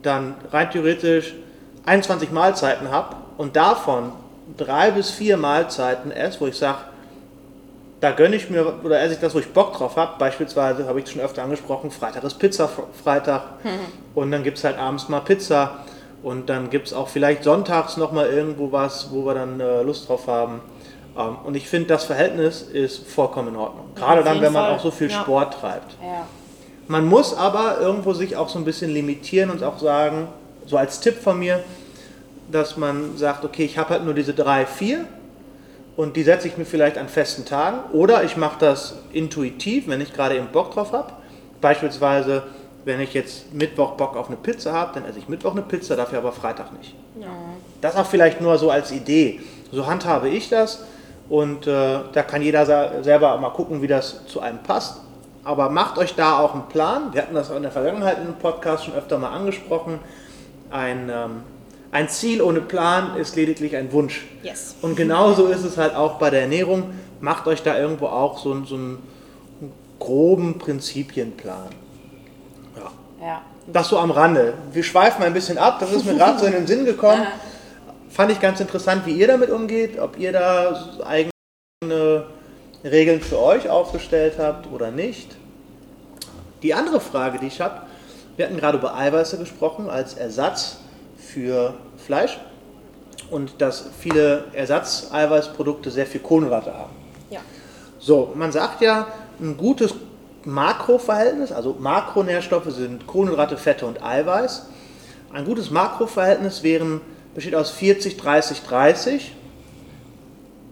dann 0.00 0.34
rein 0.50 0.70
theoretisch 0.70 1.34
21 1.84 2.30
Mahlzeiten 2.30 2.90
habe 2.90 3.16
und 3.36 3.54
davon 3.54 4.12
drei 4.56 4.90
bis 4.90 5.10
vier 5.10 5.36
Mahlzeiten 5.36 6.10
esse, 6.10 6.40
wo 6.40 6.46
ich 6.46 6.56
sage, 6.56 6.78
da 8.00 8.10
gönne 8.10 8.34
ich 8.34 8.50
mir 8.50 8.74
oder 8.82 9.00
esse 9.00 9.14
ich 9.14 9.20
das, 9.20 9.34
wo 9.34 9.38
ich 9.38 9.52
Bock 9.52 9.74
drauf 9.74 9.96
habe. 9.96 10.12
Beispielsweise 10.18 10.86
habe 10.88 11.00
ich 11.00 11.08
schon 11.10 11.20
öfter 11.20 11.42
angesprochen, 11.44 11.90
Freitag 11.90 12.24
ist 12.24 12.38
Pizza-Freitag 12.38 13.42
und 14.14 14.30
dann 14.32 14.42
gibt 14.42 14.58
es 14.58 14.64
halt 14.64 14.78
abends 14.78 15.08
mal 15.08 15.20
Pizza 15.20 15.84
und 16.22 16.48
dann 16.48 16.70
gibt 16.70 16.88
es 16.88 16.92
auch 16.92 17.08
vielleicht 17.08 17.44
sonntags 17.44 17.96
nochmal 17.96 18.26
irgendwo 18.26 18.72
was, 18.72 19.12
wo 19.12 19.24
wir 19.24 19.34
dann 19.34 19.60
äh, 19.60 19.82
Lust 19.82 20.08
drauf 20.08 20.26
haben. 20.26 20.60
Ähm, 21.16 21.36
und 21.44 21.56
ich 21.56 21.68
finde, 21.68 21.88
das 21.88 22.04
Verhältnis 22.04 22.62
ist 22.62 23.06
vollkommen 23.08 23.48
in 23.48 23.56
Ordnung. 23.56 23.86
Gerade 23.94 24.20
auf 24.20 24.24
dann, 24.24 24.40
wenn 24.40 24.52
man 24.52 24.66
Fall. 24.66 24.74
auch 24.76 24.80
so 24.82 24.90
viel 24.90 25.10
Ja. 25.10 25.20
Sport 25.20 25.54
treibt. 25.60 25.92
Ja. 26.02 26.26
Man 26.88 27.06
muss 27.06 27.36
aber 27.36 27.80
irgendwo 27.80 28.12
sich 28.12 28.36
auch 28.36 28.48
so 28.48 28.58
ein 28.58 28.64
bisschen 28.64 28.90
limitieren 28.92 29.50
und 29.50 29.62
auch 29.62 29.78
sagen, 29.78 30.28
so 30.66 30.76
als 30.76 31.00
Tipp 31.00 31.16
von 31.22 31.38
mir, 31.38 31.60
dass 32.50 32.76
man 32.76 33.16
sagt, 33.16 33.44
okay, 33.44 33.64
ich 33.64 33.78
habe 33.78 33.90
halt 33.90 34.04
nur 34.04 34.14
diese 34.14 34.34
drei, 34.34 34.66
vier 34.66 35.06
und 35.96 36.16
die 36.16 36.22
setze 36.22 36.48
ich 36.48 36.56
mir 36.56 36.64
vielleicht 36.64 36.98
an 36.98 37.08
festen 37.08 37.44
Tagen 37.44 37.78
oder 37.92 38.24
ich 38.24 38.36
mache 38.36 38.58
das 38.58 38.96
intuitiv, 39.12 39.88
wenn 39.88 40.00
ich 40.00 40.12
gerade 40.12 40.36
eben 40.36 40.48
Bock 40.48 40.72
drauf 40.72 40.92
habe. 40.92 41.12
Beispielsweise, 41.60 42.42
wenn 42.84 43.00
ich 43.00 43.14
jetzt 43.14 43.52
Mittwoch 43.54 43.92
Bock 43.92 44.16
auf 44.16 44.28
eine 44.28 44.36
Pizza 44.36 44.72
habe, 44.72 44.92
dann 44.94 45.04
esse 45.04 45.18
ich 45.18 45.28
Mittwoch 45.28 45.52
eine 45.52 45.62
Pizza, 45.62 45.96
dafür 45.96 46.18
aber 46.18 46.32
Freitag 46.32 46.72
nicht. 46.76 46.94
Das 47.80 47.96
auch 47.96 48.06
vielleicht 48.06 48.40
nur 48.40 48.58
so 48.58 48.70
als 48.70 48.90
Idee. 48.90 49.40
So 49.70 49.86
handhabe 49.86 50.28
ich 50.28 50.48
das 50.48 50.84
und 51.28 51.66
äh, 51.66 52.00
da 52.12 52.22
kann 52.22 52.42
jeder 52.42 53.02
selber 53.02 53.36
mal 53.38 53.50
gucken, 53.50 53.80
wie 53.80 53.86
das 53.86 54.26
zu 54.26 54.40
einem 54.40 54.58
passt. 54.58 55.00
Aber 55.44 55.70
macht 55.70 55.98
euch 55.98 56.14
da 56.14 56.38
auch 56.38 56.54
einen 56.54 56.68
Plan. 56.68 57.12
Wir 57.12 57.22
hatten 57.22 57.34
das 57.34 57.50
auch 57.50 57.56
in 57.56 57.62
der 57.62 57.72
Vergangenheit 57.72 58.18
in 58.18 58.24
einem 58.24 58.34
Podcast 58.34 58.84
schon 58.84 58.94
öfter 58.94 59.18
mal 59.18 59.30
angesprochen. 59.30 59.98
Ein, 60.70 61.10
ähm, 61.12 61.42
ein 61.92 62.08
Ziel 62.08 62.42
ohne 62.42 62.60
Plan 62.60 63.16
ist 63.16 63.36
lediglich 63.36 63.76
ein 63.76 63.92
Wunsch. 63.92 64.26
Yes. 64.42 64.74
Und 64.82 64.96
genauso 64.96 65.46
ist 65.46 65.62
es 65.64 65.76
halt 65.76 65.94
auch 65.94 66.14
bei 66.18 66.30
der 66.30 66.42
Ernährung. 66.42 66.90
Macht 67.20 67.46
euch 67.46 67.62
da 67.62 67.78
irgendwo 67.78 68.06
auch 68.06 68.38
so, 68.38 68.50
einen- 68.52 68.64
so 68.66 68.74
einen 68.74 68.98
groben 70.00 70.58
Prinzipienplan. 70.58 71.68
Ja. 72.76 72.90
Ja. 73.26 73.42
Das 73.66 73.88
so 73.88 73.98
am 73.98 74.10
Rande. 74.10 74.54
Wir 74.72 74.82
schweifen 74.82 75.22
ein 75.22 75.32
bisschen 75.34 75.56
ab, 75.58 75.78
das 75.78 75.92
ist 75.92 76.04
mir 76.04 76.16
gerade 76.16 76.38
so 76.40 76.46
in 76.46 76.52
den 76.52 76.66
Sinn 76.66 76.84
gekommen. 76.84 77.24
Fand 78.10 78.32
ich 78.32 78.40
ganz 78.40 78.58
interessant, 78.60 79.06
wie 79.06 79.12
ihr 79.12 79.26
damit 79.28 79.50
umgeht, 79.50 79.98
ob 79.98 80.18
ihr 80.18 80.32
da 80.32 80.96
eigene 81.04 82.26
Regeln 82.84 83.20
für 83.20 83.38
euch 83.40 83.68
aufgestellt 83.70 84.34
habt 84.38 84.70
oder 84.72 84.90
nicht. 84.90 85.36
Die 86.62 86.74
andere 86.74 87.00
Frage, 87.00 87.38
die 87.38 87.46
ich 87.46 87.60
habe, 87.60 87.82
wir 88.36 88.46
hatten 88.46 88.56
gerade 88.56 88.78
über 88.78 88.96
Eiweiße 88.96 89.38
gesprochen 89.38 89.88
als 89.88 90.14
Ersatz 90.14 90.78
für 91.32 91.74
Fleisch 91.96 92.38
und 93.30 93.60
dass 93.60 93.90
viele 93.98 94.44
Ersatzeiweißprodukte 94.52 95.90
sehr 95.90 96.06
viel 96.06 96.20
Kohlenhydrate 96.20 96.74
haben. 96.74 96.92
Ja. 97.30 97.40
So, 97.98 98.32
man 98.34 98.52
sagt 98.52 98.82
ja, 98.82 99.08
ein 99.40 99.56
gutes 99.56 99.94
Makroverhältnis, 100.44 101.52
also 101.52 101.76
Makronährstoffe 101.78 102.70
sind 102.72 103.06
Kohlenhydrate, 103.06 103.56
Fette 103.56 103.86
und 103.86 104.02
Eiweiß. 104.02 104.66
Ein 105.32 105.44
gutes 105.44 105.70
Makroverhältnis 105.70 106.62
wären, 106.62 107.00
besteht 107.34 107.54
aus 107.54 107.70
40, 107.70 108.16
30, 108.16 108.62
30. 108.62 109.32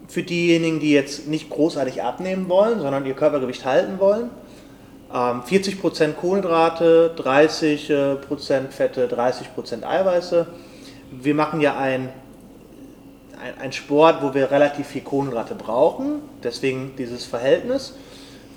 Für 0.07 0.23
diejenigen, 0.23 0.79
die 0.79 0.91
jetzt 0.91 1.27
nicht 1.27 1.49
großartig 1.49 2.03
abnehmen 2.03 2.49
wollen, 2.49 2.81
sondern 2.81 3.05
ihr 3.05 3.13
Körpergewicht 3.13 3.65
halten 3.65 3.99
wollen. 3.99 4.29
Ähm, 5.13 5.41
40% 5.41 6.13
Kohlenhydrate, 6.13 7.13
30% 7.17 8.69
Fette, 8.69 9.07
30% 9.07 9.83
Eiweiße. 9.83 10.47
Wir 11.11 11.35
machen 11.35 11.59
ja 11.59 11.77
ein, 11.77 12.09
ein 13.59 13.73
Sport, 13.73 14.21
wo 14.21 14.33
wir 14.33 14.51
relativ 14.51 14.87
viel 14.87 15.01
Kohlenhydrate 15.01 15.55
brauchen, 15.55 16.21
deswegen 16.43 16.95
dieses 16.97 17.25
Verhältnis. 17.25 17.93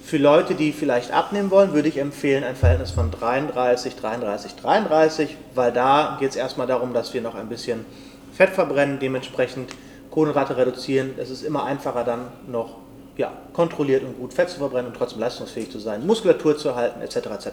Für 0.05 0.19
Leute, 0.19 0.55
die 0.55 0.73
vielleicht 0.73 1.13
abnehmen 1.13 1.51
wollen, 1.51 1.73
würde 1.73 1.89
ich 1.89 1.97
empfehlen 1.97 2.45
ein 2.45 2.57
Verhältnis 2.57 2.91
von 2.91 3.11
33, 3.11 3.97
33, 3.97 4.55
33, 4.55 5.37
weil 5.55 5.73
da 5.73 6.19
geht 6.21 6.31
es 6.31 6.37
erstmal 6.37 6.67
darum, 6.67 6.93
dass 6.93 7.15
wir 7.15 7.23
noch 7.23 7.35
ein 7.35 7.49
bisschen 7.49 7.87
Fett 8.33 8.51
verbrennen, 8.51 8.99
dementsprechend 9.01 9.75
Kohlenhydrate 10.11 10.57
reduzieren. 10.57 11.15
Es 11.17 11.31
ist 11.31 11.43
immer 11.43 11.65
einfacher 11.65 12.05
dann 12.05 12.29
noch 12.47 12.84
ja, 13.17 13.33
kontrolliert 13.53 14.03
und 14.03 14.19
gut 14.19 14.33
Fett 14.35 14.51
zu 14.51 14.59
verbrennen 14.59 14.93
und 14.93 14.97
trotzdem 14.97 15.21
leistungsfähig 15.21 15.71
zu 15.71 15.79
sein, 15.79 16.07
Muskulatur 16.07 16.57
zu 16.57 16.69
erhalten, 16.69 17.01
etc. 17.01 17.17
etc. 17.17 17.49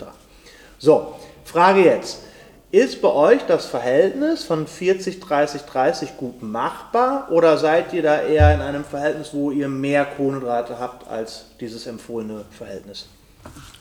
So, 0.77 1.15
Frage 1.45 1.83
jetzt. 1.83 2.23
Ist 2.71 3.01
bei 3.01 3.09
euch 3.09 3.41
das 3.47 3.65
Verhältnis 3.65 4.45
von 4.45 4.65
40, 4.65 5.19
30, 5.19 5.63
30 5.63 6.15
gut 6.15 6.41
machbar 6.41 7.27
oder 7.29 7.57
seid 7.57 7.91
ihr 7.91 8.01
da 8.01 8.21
eher 8.21 8.53
in 8.55 8.61
einem 8.61 8.85
Verhältnis, 8.85 9.33
wo 9.33 9.51
ihr 9.51 9.67
mehr 9.67 10.05
Kohlenhydrate 10.05 10.79
habt 10.79 11.05
als 11.09 11.47
dieses 11.59 11.85
empfohlene 11.85 12.45
Verhältnis? 12.49 13.09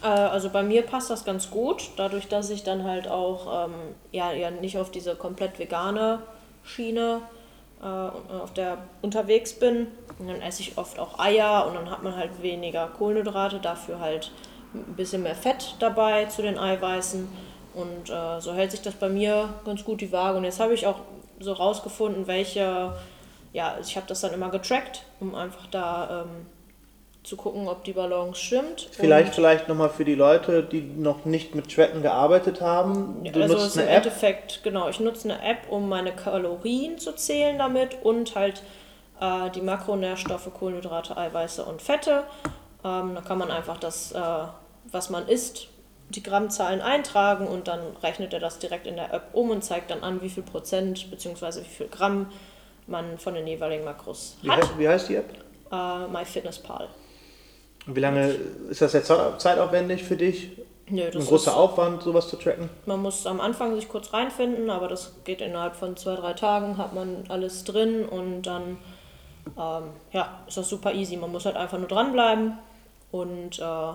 Äh, 0.02 0.06
also 0.06 0.50
bei 0.50 0.64
mir 0.64 0.82
passt 0.82 1.08
das 1.08 1.24
ganz 1.24 1.50
gut, 1.50 1.90
dadurch, 1.96 2.26
dass 2.26 2.50
ich 2.50 2.64
dann 2.64 2.82
halt 2.82 3.06
auch 3.06 3.66
ähm, 3.66 3.74
ja, 4.10 4.32
ja 4.32 4.50
nicht 4.50 4.76
auf 4.76 4.90
diese 4.90 5.14
komplett 5.14 5.60
vegane 5.60 6.18
Schiene 6.64 7.20
äh, 7.82 7.84
auf 7.84 8.52
der 8.54 8.78
unterwegs 9.02 9.52
bin. 9.54 9.88
Und 10.18 10.28
dann 10.28 10.42
esse 10.42 10.62
ich 10.62 10.76
oft 10.76 10.98
auch 10.98 11.18
Eier 11.18 11.66
und 11.66 11.74
dann 11.74 11.90
hat 11.90 12.02
man 12.02 12.14
halt 12.14 12.42
weniger 12.42 12.88
Kohlenhydrate, 12.88 13.58
dafür 13.58 14.00
halt 14.00 14.32
ein 14.74 14.94
bisschen 14.94 15.22
mehr 15.22 15.34
Fett 15.34 15.76
dabei 15.78 16.26
zu 16.26 16.42
den 16.42 16.58
Eiweißen. 16.58 17.28
Und 17.74 18.10
äh, 18.10 18.40
so 18.40 18.52
hält 18.52 18.70
sich 18.70 18.82
das 18.82 18.94
bei 18.94 19.08
mir 19.08 19.48
ganz 19.64 19.84
gut 19.84 20.00
die 20.00 20.12
Waage. 20.12 20.38
Und 20.38 20.44
jetzt 20.44 20.60
habe 20.60 20.74
ich 20.74 20.86
auch 20.86 21.00
so 21.38 21.52
rausgefunden, 21.52 22.26
welche, 22.26 22.92
ja, 23.52 23.76
ich 23.80 23.96
habe 23.96 24.06
das 24.06 24.20
dann 24.20 24.34
immer 24.34 24.50
getrackt, 24.50 25.04
um 25.20 25.34
einfach 25.34 25.66
da 25.68 26.22
ähm, 26.22 26.46
zu 27.22 27.36
gucken, 27.36 27.68
ob 27.68 27.84
die 27.84 27.92
Balance 27.92 28.40
stimmt. 28.40 28.88
Vielleicht, 28.92 29.34
vielleicht 29.34 29.68
nochmal 29.68 29.90
für 29.90 30.04
die 30.04 30.14
Leute, 30.14 30.62
die 30.62 30.80
noch 30.80 31.24
nicht 31.26 31.54
mit 31.54 31.74
Tracken 31.74 32.02
gearbeitet 32.02 32.60
haben. 32.60 33.22
Du 33.24 33.42
also 33.42 33.54
nutzt 33.54 33.66
ist 33.66 33.76
im 33.76 33.82
eine 33.82 33.90
App. 33.90 33.96
Endeffekt, 33.98 34.62
genau, 34.62 34.88
ich 34.88 35.00
nutze 35.00 35.30
eine 35.30 35.42
App, 35.42 35.70
um 35.70 35.88
meine 35.88 36.12
Kalorien 36.12 36.98
zu 36.98 37.14
zählen 37.14 37.58
damit 37.58 37.98
und 38.02 38.34
halt 38.34 38.62
äh, 39.20 39.50
die 39.50 39.60
Makronährstoffe, 39.60 40.50
Kohlenhydrate, 40.52 41.16
Eiweiße 41.16 41.64
und 41.64 41.82
Fette. 41.82 42.24
Ähm, 42.84 43.14
da 43.14 43.20
kann 43.20 43.36
man 43.36 43.50
einfach 43.50 43.76
das, 43.76 44.12
äh, 44.12 44.20
was 44.90 45.10
man 45.10 45.28
isst, 45.28 45.68
die 46.08 46.22
Grammzahlen 46.22 46.80
eintragen 46.80 47.46
und 47.46 47.68
dann 47.68 47.80
rechnet 48.02 48.32
er 48.32 48.40
das 48.40 48.58
direkt 48.58 48.86
in 48.86 48.96
der 48.96 49.12
App 49.12 49.28
um 49.32 49.50
und 49.50 49.62
zeigt 49.62 49.90
dann 49.90 50.02
an, 50.02 50.22
wie 50.22 50.30
viel 50.30 50.42
Prozent 50.42 51.10
bzw. 51.10 51.60
wie 51.60 51.64
viel 51.64 51.88
Gramm 51.88 52.32
man 52.86 53.18
von 53.18 53.34
den 53.34 53.46
jeweiligen 53.46 53.84
Makros 53.84 54.36
Wie, 54.42 54.50
hat. 54.50 54.62
heißt, 54.62 54.78
wie 54.78 54.88
heißt 54.88 55.08
die 55.10 55.16
App? 55.16 55.32
Äh, 55.70 56.08
MyFitnessPal. 56.08 56.88
Wie 57.86 58.00
lange 58.00 58.36
ist 58.68 58.82
das 58.82 58.92
jetzt 58.92 59.12
zeitaufwendig 59.38 60.04
für 60.04 60.16
dich? 60.16 60.50
Nö, 60.88 61.04
Ein 61.04 61.12
das 61.12 61.26
großer 61.26 61.52
ist, 61.52 61.56
Aufwand, 61.56 62.02
sowas 62.02 62.28
zu 62.28 62.36
tracken? 62.36 62.68
Man 62.86 63.00
muss 63.00 63.26
am 63.26 63.40
Anfang 63.40 63.74
sich 63.74 63.88
kurz 63.88 64.12
reinfinden, 64.12 64.70
aber 64.70 64.88
das 64.88 65.14
geht 65.24 65.40
innerhalb 65.40 65.76
von 65.76 65.96
zwei, 65.96 66.16
drei 66.16 66.32
Tagen, 66.32 66.78
hat 66.78 66.94
man 66.94 67.24
alles 67.28 67.64
drin 67.64 68.04
und 68.04 68.42
dann 68.42 68.76
ähm, 69.58 69.84
ja, 70.12 70.40
ist 70.46 70.56
das 70.56 70.68
super 70.68 70.92
easy. 70.92 71.16
Man 71.16 71.32
muss 71.32 71.44
halt 71.44 71.56
einfach 71.56 71.78
nur 71.78 71.88
dranbleiben. 71.88 72.58
Und 73.12 73.58
äh, 73.58 73.92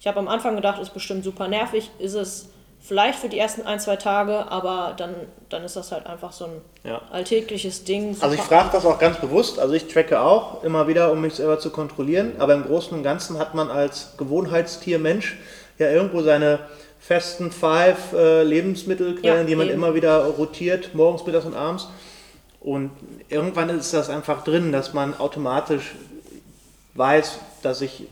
ich 0.00 0.06
habe 0.06 0.18
am 0.18 0.28
Anfang 0.28 0.56
gedacht, 0.56 0.80
ist 0.80 0.94
bestimmt 0.94 1.24
super 1.24 1.48
nervig. 1.48 1.90
Ist 1.98 2.14
es 2.14 2.50
vielleicht 2.86 3.18
für 3.18 3.28
die 3.30 3.38
ersten 3.38 3.62
ein, 3.66 3.80
zwei 3.80 3.96
Tage, 3.96 4.50
aber 4.50 4.94
dann, 4.96 5.14
dann 5.48 5.64
ist 5.64 5.74
das 5.74 5.90
halt 5.90 6.06
einfach 6.06 6.32
so 6.32 6.44
ein 6.44 6.60
Ja. 6.84 7.00
alltägliches 7.10 7.84
Ding. 7.84 8.14
Also 8.20 8.34
ich 8.34 8.42
frage 8.42 8.68
das 8.72 8.84
auch 8.84 8.98
ganz 8.98 9.16
bewusst, 9.18 9.58
also 9.58 9.72
ich 9.72 9.88
tracke 9.88 10.20
auch 10.20 10.62
immer 10.62 10.86
wieder, 10.86 11.10
um 11.10 11.20
mich 11.22 11.34
selber 11.34 11.58
zu 11.58 11.70
kontrollieren, 11.70 12.32
aber 12.38 12.52
im 12.54 12.64
Großen 12.64 12.96
und 12.96 13.02
Ganzen 13.02 13.38
hat 13.38 13.54
man 13.54 13.70
als 13.70 14.16
Gewohnheitstier 14.18 14.98
Mensch 14.98 15.38
ja 15.78 15.90
irgendwo 15.90 16.20
seine 16.22 16.58
festen 17.00 17.50
five 17.50 18.12
äh, 18.12 18.42
Lebensmittelquellen, 18.42 19.40
Ja, 19.40 19.44
die 19.44 19.56
man 19.56 19.66
eben. 19.68 19.74
immer 19.76 19.94
wieder 19.94 20.24
rotiert, 20.24 20.94
morgens, 20.94 21.24
mittags 21.26 21.44
und 21.46 21.54
abends. 21.54 21.88
Und 22.60 22.90
irgendwann 23.28 23.68
ist 23.70 23.92
das 23.92 24.08
einfach 24.08 24.44
drin, 24.44 24.72
dass 24.72 24.94
man 24.94 25.18
automatisch 25.18 25.94
weiß, 26.94 27.38
dass 27.62 27.80
ich, 27.82 28.04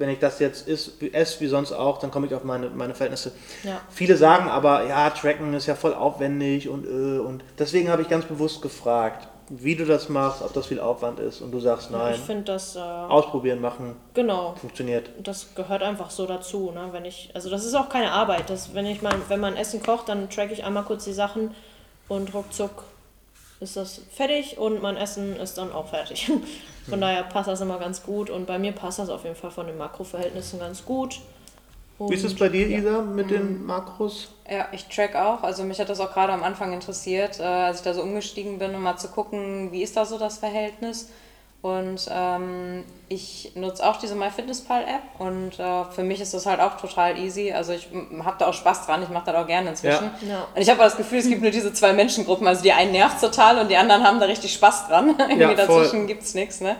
wenn 0.00 0.08
ich 0.08 0.18
das 0.18 0.38
jetzt 0.40 0.66
is- 0.66 0.92
esse, 1.12 1.40
wie 1.40 1.46
sonst 1.46 1.72
auch, 1.72 1.98
dann 1.98 2.10
komme 2.10 2.26
ich 2.26 2.34
auf 2.34 2.42
meine, 2.42 2.70
meine 2.70 2.94
Verhältnisse. 2.94 3.32
Ja. 3.62 3.80
Viele 3.90 4.16
sagen 4.16 4.48
aber, 4.48 4.86
ja, 4.86 5.10
Tracken 5.10 5.54
ist 5.54 5.66
ja 5.66 5.74
voll 5.76 5.94
aufwendig 5.94 6.68
und 6.68 6.84
äh, 6.86 7.18
und 7.20 7.44
deswegen 7.58 7.88
habe 7.90 8.02
ich 8.02 8.08
ganz 8.08 8.24
bewusst 8.24 8.62
gefragt, 8.62 9.28
wie 9.50 9.74
du 9.76 9.84
das 9.84 10.08
machst, 10.08 10.42
ob 10.42 10.52
das 10.52 10.66
viel 10.66 10.78
Aufwand 10.80 11.18
ist 11.20 11.40
und 11.42 11.50
du 11.50 11.60
sagst 11.60 11.90
nein. 11.90 12.14
Ich 12.14 12.20
finde 12.20 12.44
das, 12.44 12.76
äh, 12.76 12.78
Ausprobieren, 12.80 13.60
machen, 13.60 13.96
genau, 14.14 14.54
funktioniert. 14.60 15.10
das 15.22 15.54
gehört 15.54 15.82
einfach 15.82 16.10
so 16.10 16.24
dazu, 16.26 16.70
ne? 16.72 16.88
Wenn 16.92 17.04
ich, 17.04 17.30
also 17.34 17.50
das 17.50 17.64
ist 17.64 17.74
auch 17.74 17.88
keine 17.88 18.12
Arbeit. 18.12 18.48
Das, 18.48 18.74
wenn 18.74 18.86
ich 18.86 19.02
mal, 19.02 19.14
wenn 19.28 19.40
man 19.40 19.56
Essen 19.56 19.82
kocht, 19.82 20.08
dann 20.08 20.30
track 20.30 20.50
ich 20.52 20.64
einmal 20.64 20.84
kurz 20.84 21.04
die 21.04 21.12
Sachen 21.12 21.54
und 22.08 22.32
ruckzuck 22.32 22.84
ist 23.60 23.76
das 23.76 24.00
fertig 24.10 24.58
und 24.58 24.82
mein 24.82 24.96
Essen 24.96 25.36
ist 25.36 25.58
dann 25.58 25.70
auch 25.72 25.88
fertig. 25.88 26.30
Von 26.88 27.00
daher 27.00 27.22
passt 27.24 27.48
das 27.48 27.60
immer 27.60 27.78
ganz 27.78 28.02
gut 28.02 28.30
und 28.30 28.46
bei 28.46 28.58
mir 28.58 28.72
passt 28.72 28.98
das 28.98 29.10
auf 29.10 29.24
jeden 29.24 29.36
Fall 29.36 29.50
von 29.50 29.66
den 29.66 29.76
Makroverhältnissen 29.76 30.58
ganz 30.58 30.84
gut. 30.84 31.20
Wie 32.08 32.14
ist 32.14 32.24
es 32.24 32.34
bei 32.34 32.48
dir, 32.48 32.66
Isa, 32.66 33.02
mit 33.02 33.30
den 33.30 33.64
Makros? 33.66 34.32
Ja, 34.50 34.68
ich 34.72 34.86
track 34.86 35.14
auch. 35.14 35.42
Also 35.42 35.64
mich 35.64 35.78
hat 35.78 35.90
das 35.90 36.00
auch 36.00 36.12
gerade 36.12 36.32
am 36.32 36.42
Anfang 36.42 36.72
interessiert, 36.72 37.38
äh, 37.38 37.42
als 37.42 37.78
ich 37.78 37.82
da 37.82 37.92
so 37.92 38.02
umgestiegen 38.02 38.58
bin, 38.58 38.74
um 38.74 38.82
mal 38.82 38.96
zu 38.96 39.08
gucken, 39.08 39.70
wie 39.70 39.82
ist 39.82 39.98
da 39.98 40.06
so 40.06 40.18
das 40.18 40.38
Verhältnis. 40.38 41.10
Und 41.62 42.08
ähm, 42.10 42.84
ich 43.08 43.52
nutze 43.54 43.86
auch 43.86 43.96
diese 43.96 44.14
MyFitnessPal-App 44.14 45.20
und 45.20 45.58
äh, 45.58 45.84
für 45.90 46.02
mich 46.02 46.22
ist 46.22 46.32
das 46.32 46.46
halt 46.46 46.58
auch 46.58 46.78
total 46.78 47.18
easy. 47.18 47.52
Also 47.52 47.74
ich 47.74 47.88
habe 48.24 48.36
da 48.38 48.46
auch 48.46 48.54
Spaß 48.54 48.86
dran, 48.86 49.02
ich 49.02 49.10
mache 49.10 49.26
das 49.26 49.34
auch 49.34 49.46
gerne 49.46 49.70
inzwischen. 49.70 50.10
Ja. 50.22 50.28
Ja. 50.28 50.46
Und 50.54 50.62
ich 50.62 50.70
habe 50.70 50.78
das 50.78 50.96
Gefühl, 50.96 51.18
es 51.18 51.28
gibt 51.28 51.42
nur 51.42 51.50
diese 51.50 51.70
zwei 51.74 51.92
Menschengruppen. 51.92 52.46
Also 52.48 52.62
die 52.62 52.72
einen 52.72 52.92
nervt 52.92 53.20
total 53.20 53.58
und 53.58 53.68
die 53.68 53.76
anderen 53.76 54.04
haben 54.04 54.18
da 54.20 54.26
richtig 54.26 54.54
Spaß 54.54 54.88
dran. 54.88 55.16
Irgendwie 55.18 55.42
Ja, 55.42 55.54
dazwischen 55.54 56.06
gibt 56.06 56.22
es 56.22 56.32
nichts. 56.32 56.62
Ne? 56.62 56.76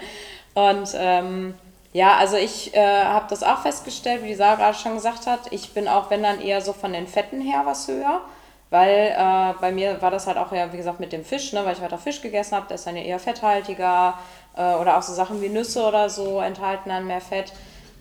Und 0.55 0.89
ähm, 0.95 1.55
ja, 1.93 2.17
also 2.17 2.37
ich 2.37 2.73
äh, 2.75 3.05
habe 3.05 3.27
das 3.29 3.43
auch 3.43 3.61
festgestellt, 3.61 4.23
wie 4.23 4.29
die 4.29 4.35
Sarah 4.35 4.55
gerade 4.55 4.79
schon 4.79 4.95
gesagt 4.95 5.27
hat. 5.27 5.41
Ich 5.51 5.75
bin 5.75 5.89
auch, 5.89 6.09
wenn 6.09 6.23
dann 6.23 6.41
eher 6.41 6.63
so 6.63 6.73
von 6.73 6.95
den 6.95 7.07
Fetten 7.07 7.43
her 7.43 7.63
was 7.67 7.87
höher. 7.87 8.23
Weil 8.71 9.17
äh, 9.19 9.55
bei 9.61 9.73
mir 9.73 10.01
war 10.01 10.13
das 10.13 10.29
halt 10.29 10.39
auch 10.39 10.53
ja, 10.53 10.73
wie 10.73 10.77
gesagt, 10.77 11.01
mit 11.01 11.13
dem 11.13 11.25
Fisch, 11.25 11.53
ne, 11.53 11.65
weil 11.65 11.73
ich 11.75 11.83
weiter 11.83 11.99
Fisch 11.99 12.23
gegessen 12.23 12.55
habe, 12.55 12.69
der 12.69 12.77
ist 12.77 12.87
dann 12.87 12.97
ja 12.97 13.03
eher 13.03 13.19
fetthaltiger 13.19 14.17
äh, 14.57 14.75
oder 14.75 14.99
auch 14.99 15.03
so 15.03 15.13
Sachen 15.13 15.41
wie 15.43 15.49
Nüsse 15.49 15.83
oder 15.83 16.09
so 16.09 16.41
enthalten 16.41 16.89
dann 16.89 17.07
mehr 17.07 17.21
Fett. 17.21 17.53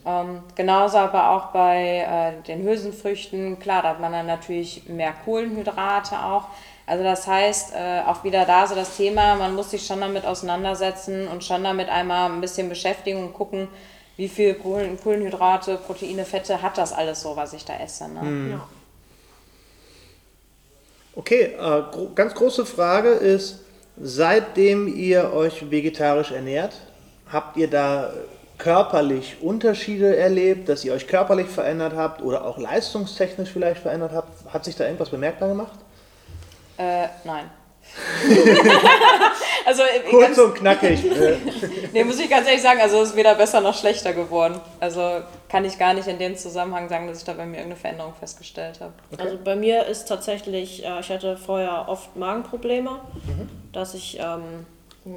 Ähm, 0.06 0.44
genauso 0.56 0.98
aber 0.98 1.32
auch 1.32 1.48
bei 1.48 2.06
äh, 2.40 2.48
den 2.48 2.64
Hülsenfrüchten, 2.64 3.60
klar, 3.60 3.82
da 3.82 3.90
hat 3.90 4.00
man 4.00 4.12
dann 4.12 4.26
natürlich 4.26 4.88
mehr 4.88 5.14
Kohlenhydrate 5.26 6.24
auch. 6.24 6.46
Also 6.86 7.04
das 7.04 7.28
heißt, 7.28 7.74
äh, 7.76 8.02
auch 8.08 8.24
wieder 8.24 8.46
da 8.46 8.66
so 8.66 8.74
das 8.74 8.98
Thema, 8.98 9.36
man 9.36 9.54
muss 9.54 9.70
sich 9.70 9.86
schon 9.86 10.02
damit 10.02 10.26
auseinandersetzen 10.26 11.28
und 11.28 11.44
schon 11.44 11.64
damit 11.64 11.90
einmal 11.90 12.32
ein 12.32 12.42
bisschen 12.42 12.70
beschäftigen 12.70 13.24
und 13.24 13.34
gucken, 13.34 13.68
wie 14.18 14.28
viel 14.28 14.56
Kohlen, 14.56 15.00
Kohlenhydrate, 15.00 15.78
Proteine, 15.78 16.26
Fette 16.26 16.62
hat 16.62 16.78
das 16.78 16.92
alles 16.92 17.22
so, 17.22 17.36
was 17.36 17.54
ich 17.54 17.64
da 17.64 17.78
esse. 17.78 18.10
Ne? 18.10 18.52
Ja. 18.52 18.68
Okay, 21.16 21.54
äh, 21.58 21.84
gro 21.92 22.12
ganz 22.16 22.34
große 22.34 22.66
Frage 22.66 23.10
ist, 23.10 23.60
seitdem 24.02 24.88
ihr 24.88 25.34
euch 25.34 25.70
vegetarisch 25.72 26.32
ernährt, 26.32 26.76
habt 27.32 27.58
ihr 27.58 27.70
da 27.70 28.12
körperlich 28.58 29.38
Unterschiede 29.42 30.18
erlebt, 30.18 30.70
dass 30.70 30.84
ihr 30.84 30.94
euch 30.94 31.08
körperlich 31.08 31.48
verändert 31.48 31.94
habt 31.96 32.22
oder 32.22 32.46
auch 32.46 32.58
leistungstechnisch 32.58 33.50
vielleicht 33.52 33.82
verändert 33.82 34.12
habt? 34.14 34.54
Hat 34.54 34.66
sich 34.66 34.76
da 34.76 34.86
irgendwas 34.86 35.10
bemerkbar 35.10 35.50
gemacht? 35.50 35.80
Äh, 36.78 37.08
nein. 37.24 37.50
also 39.66 39.84
Kurz 40.10 40.26
ganz, 40.26 40.38
und 40.38 40.56
knackig. 40.56 41.04
Nee, 41.94 42.04
muss 42.04 42.20
ich 42.20 42.30
ganz 42.30 42.48
ehrlich 42.48 42.62
sagen, 42.62 42.80
also 42.82 43.02
es 43.02 43.10
ist 43.10 43.16
weder 43.16 43.36
besser 43.36 43.62
noch 43.62 43.76
schlechter 43.76 44.14
geworden. 44.14 44.60
Also 44.80 45.22
kann 45.50 45.66
ich 45.66 45.80
gar 45.80 45.94
nicht 45.94 46.08
in 46.08 46.20
dem 46.20 46.38
Zusammenhang 46.38 46.88
sagen, 46.88 47.08
dass 47.08 47.20
ich 47.20 47.24
da 47.24 47.34
bei 47.34 47.46
mir 47.46 47.58
irgendeine 47.58 47.80
Veränderung 47.80 48.14
festgestellt 48.20 48.80
habe. 48.80 48.94
Also 49.18 49.38
bei 49.44 49.56
mir 49.56 49.86
ist 49.86 50.08
tatsächlich, 50.08 50.86
äh, 50.86 51.00
ich 51.00 51.10
hatte 51.10 51.36
vorher 51.36 51.90
oft 51.90 52.16
Magenprobleme, 52.16 53.00
dass 53.74 53.96
ich 53.96 54.20
ähm, 54.20 54.66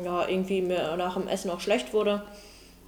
ja, 0.05 0.27
irgendwie 0.27 0.63
mir 0.63 0.97
nach 0.97 1.15
dem 1.15 1.29
Essen 1.29 1.51
auch 1.51 1.61
schlecht 1.61 1.93
wurde. 1.93 2.23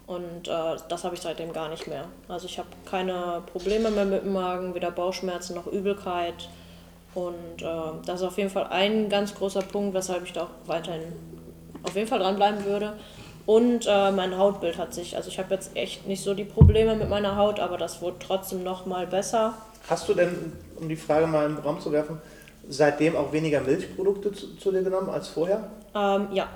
Und 0.07 0.49
äh, 0.49 0.77
das 0.89 1.05
habe 1.05 1.15
ich 1.15 1.23
seitdem 1.23 1.53
gar 1.53 1.69
nicht 1.69 1.87
mehr. 1.87 2.07
Also 2.29 2.47
ich 2.47 2.59
habe 2.59 2.69
keine 2.85 3.43
Probleme 3.51 3.91
mehr 3.91 4.05
mit 4.05 4.25
dem 4.25 4.33
Magen, 4.33 4.75
weder 4.75 4.91
Bauchschmerzen 4.91 5.55
noch 5.55 5.67
Übelkeit. 5.67 6.49
Und 7.15 7.63
äh, 7.63 7.67
das 8.07 8.21
ist 8.21 8.27
auf 8.27 8.39
jeden 8.39 8.51
Fall 8.51 8.67
ein 8.71 9.09
ganz 9.09 9.35
großer 9.35 9.63
Punkt, 9.63 9.95
weshalb 9.95 10.25
ich 10.25 10.33
da 10.33 10.45
auch 10.45 10.51
weiterhin 10.67 11.13
auf 11.83 11.95
jeden 11.95 12.09
Fall 12.09 12.19
dranbleiben 12.19 12.65
würde. 12.65 12.95
Und 13.47 13.87
äh, 13.87 14.11
mein 14.11 14.39
Hautbild 14.39 14.79
hat 14.79 14.95
sich, 14.95 15.17
also 15.17 15.29
ich 15.29 15.39
habe 15.39 15.53
jetzt 15.55 15.77
echt 15.77 16.07
nicht 16.07 16.23
so 16.23 16.35
die 16.35 16.45
Probleme 16.45 16.97
mit 16.97 17.11
meiner 17.11 17.37
Haut, 17.37 17.61
aber 17.61 17.77
das 17.77 18.01
wurde 18.01 18.17
trotzdem 18.19 18.63
noch 18.63 18.87
mal 18.87 19.07
besser. 19.07 19.55
Hast 19.89 20.09
du 20.09 20.15
denn, 20.15 20.53
um 20.77 20.89
die 20.89 20.97
Frage 20.97 21.27
mal 21.27 21.47
im 21.47 21.59
Raum 21.59 21.79
zu 21.79 21.93
werfen, 21.93 22.19
seitdem 22.69 23.17
auch 23.17 23.33
weniger 23.33 23.61
Milchprodukte 23.61 24.33
zu, 24.33 24.57
zu 24.57 24.73
dir 24.73 24.83
genommen 24.83 25.11
als 25.11 25.29
vorher? 25.29 25.69
Ähm, 25.95 26.29
ja, 26.33 26.49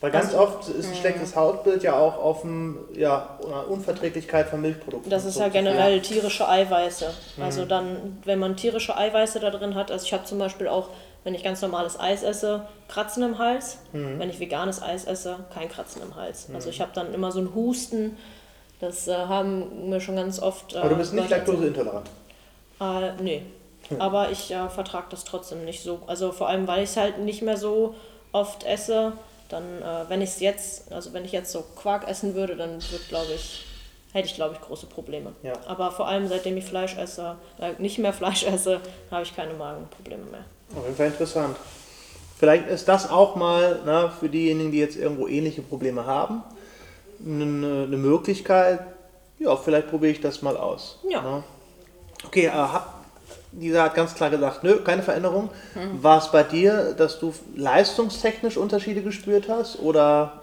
Weil 0.00 0.12
ganz 0.12 0.32
oft 0.32 0.68
ist 0.68 0.88
ein 0.88 0.94
schlechtes 0.94 1.34
Hautbild 1.34 1.82
ja 1.82 1.98
auch 1.98 2.18
auf 2.18 2.44
ein, 2.44 2.76
ja, 2.94 3.36
Unverträglichkeit 3.68 4.48
von 4.48 4.60
Milchprodukten. 4.60 5.10
Das 5.10 5.24
ist 5.24 5.34
ja 5.36 5.50
zurückzuführen. 5.50 5.76
generell 5.76 6.00
tierische 6.00 6.48
Eiweiße. 6.48 7.06
Also 7.40 7.64
dann, 7.64 8.18
wenn 8.24 8.38
man 8.38 8.56
tierische 8.56 8.96
Eiweiße 8.96 9.40
da 9.40 9.50
drin 9.50 9.74
hat, 9.74 9.90
also 9.90 10.04
ich 10.04 10.12
habe 10.12 10.24
zum 10.24 10.38
Beispiel 10.38 10.68
auch, 10.68 10.88
wenn 11.24 11.34
ich 11.34 11.42
ganz 11.42 11.60
normales 11.62 11.98
Eis 11.98 12.22
esse, 12.22 12.62
Kratzen 12.86 13.24
im 13.24 13.38
Hals. 13.38 13.78
Wenn 13.92 14.30
ich 14.30 14.38
veganes 14.38 14.80
Eis 14.80 15.04
esse, 15.04 15.36
kein 15.52 15.68
Kratzen 15.68 16.00
im 16.02 16.14
Hals. 16.14 16.48
Also 16.54 16.70
ich 16.70 16.80
habe 16.80 16.92
dann 16.94 17.12
immer 17.12 17.32
so 17.32 17.40
ein 17.40 17.54
Husten. 17.54 18.16
Das 18.80 19.08
äh, 19.08 19.14
haben 19.14 19.88
mir 19.90 20.00
schon 20.00 20.14
ganz 20.14 20.38
oft. 20.40 20.74
Äh, 20.74 20.78
Aber 20.78 20.90
du 20.90 20.96
bist 20.96 21.12
nicht 21.12 21.28
Leute 21.28 21.34
erzählt. 21.34 21.58
laktoseintolerant. 21.58 22.08
Äh, 22.80 23.22
nee. 23.22 23.42
Aber 23.98 24.30
ich 24.30 24.52
äh, 24.52 24.68
vertrage 24.68 25.06
das 25.10 25.24
trotzdem 25.24 25.64
nicht 25.64 25.82
so. 25.82 26.00
Also 26.06 26.30
vor 26.30 26.48
allem, 26.48 26.68
weil 26.68 26.84
ich 26.84 26.90
es 26.90 26.96
halt 26.96 27.18
nicht 27.18 27.42
mehr 27.42 27.56
so 27.56 27.96
oft 28.30 28.64
esse. 28.64 29.14
Dann, 29.48 29.82
äh, 29.82 30.08
wenn 30.08 30.20
ich 30.20 30.30
es 30.30 30.40
jetzt, 30.40 30.92
also 30.92 31.12
wenn 31.12 31.24
ich 31.24 31.32
jetzt 31.32 31.52
so 31.52 31.64
Quark 31.76 32.06
essen 32.06 32.34
würde, 32.34 32.56
dann 32.56 32.74
wird, 32.90 33.08
glaube 33.08 33.32
ich, 33.34 33.64
hätte 34.12 34.28
ich, 34.28 34.34
glaube 34.34 34.54
ich, 34.54 34.60
große 34.60 34.86
Probleme. 34.86 35.32
Ja. 35.42 35.54
Aber 35.66 35.90
vor 35.90 36.06
allem, 36.06 36.28
seitdem 36.28 36.56
ich 36.56 36.64
Fleisch 36.64 36.96
esse, 36.96 37.36
äh, 37.58 37.72
nicht 37.78 37.98
mehr 37.98 38.12
Fleisch 38.12 38.42
esse, 38.46 38.80
habe 39.10 39.22
ich 39.22 39.34
keine 39.34 39.54
Magenprobleme 39.54 40.24
mehr. 40.24 40.44
Auf 40.76 40.84
jeden 40.84 40.96
Fall 40.96 41.06
interessant. 41.06 41.56
Vielleicht 42.38 42.68
ist 42.68 42.86
das 42.86 43.10
auch 43.10 43.34
mal 43.34 43.80
na, 43.84 44.10
für 44.10 44.28
diejenigen, 44.28 44.70
die 44.70 44.78
jetzt 44.78 44.96
irgendwo 44.96 45.26
ähnliche 45.26 45.62
Probleme 45.62 46.06
haben, 46.06 46.42
eine, 47.24 47.84
eine 47.84 47.96
Möglichkeit. 47.96 48.80
Ja, 49.38 49.56
vielleicht 49.56 49.90
probiere 49.90 50.12
ich 50.12 50.20
das 50.20 50.42
mal 50.42 50.56
aus. 50.56 51.00
Ja. 51.08 51.22
Na. 51.22 51.44
Okay, 52.24 52.46
äh, 52.46 52.50
hab, 52.50 52.97
dieser 53.52 53.82
hat 53.84 53.94
ganz 53.94 54.14
klar 54.14 54.30
gesagt, 54.30 54.62
nö, 54.64 54.82
keine 54.82 55.02
Veränderung. 55.02 55.50
War 55.94 56.18
es 56.18 56.30
bei 56.30 56.42
dir, 56.42 56.94
dass 56.94 57.18
du 57.18 57.32
leistungstechnisch 57.54 58.56
Unterschiede 58.56 59.02
gespürt 59.02 59.48
hast 59.48 59.78
oder 59.80 60.42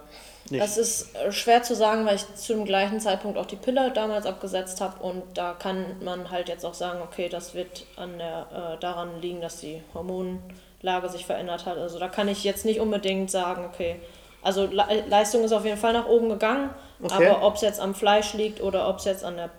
nicht? 0.50 0.64
Das 0.64 0.78
ist 0.78 1.16
äh, 1.16 1.32
schwer 1.32 1.64
zu 1.64 1.76
sagen, 1.76 2.06
weil 2.06 2.16
ich 2.16 2.36
zu 2.36 2.54
dem 2.54 2.66
gleichen 2.66 3.00
Zeitpunkt 3.00 3.38
auch 3.38 3.46
die 3.46 3.56
Pille 3.56 3.92
damals 3.92 4.26
abgesetzt 4.26 4.82
habe 4.82 5.04
und 5.04 5.24
da 5.34 5.54
kann 5.54 5.86
man 6.04 6.30
halt 6.32 6.50
jetzt 6.50 6.66
auch 6.66 6.74
sagen, 6.74 7.00
okay, 7.04 7.30
das 7.30 7.54
wird 7.54 7.86
an 7.96 8.18
der, 8.18 8.76
äh, 8.76 8.80
daran 8.80 9.22
liegen, 9.22 9.42
dass 9.42 9.58
die 9.60 9.82
Hormonlage 9.94 11.10
sich 11.10 11.26
verändert 11.26 11.66
hat. 11.66 11.78
Also 11.78 12.00
da 12.00 12.08
kann 12.08 12.28
ich 12.28 12.44
jetzt 12.44 12.66
nicht 12.66 12.80
unbedingt 12.80 13.32
sagen, 13.32 13.66
okay, 13.66 13.96
also 14.42 14.66
Le 14.68 15.04
Leistung 15.10 15.44
ist 15.44 15.52
auf 15.52 15.66
jeden 15.66 15.78
Fall 15.80 15.94
nach 15.94 16.08
oben 16.08 16.30
gegangen, 16.30 16.70
Okay. 17.02 17.28
aber 17.28 17.46
ob 17.46 17.56
es 17.56 17.62
jetzt 17.62 17.80
am 17.80 17.94
Fleisch 17.96 18.34
liegt 18.36 18.62
oder 18.62 18.88
ob 18.88 19.00
es 19.00 19.06
jetzt 19.06 19.24
an, 19.24 19.36
der, 19.38 19.50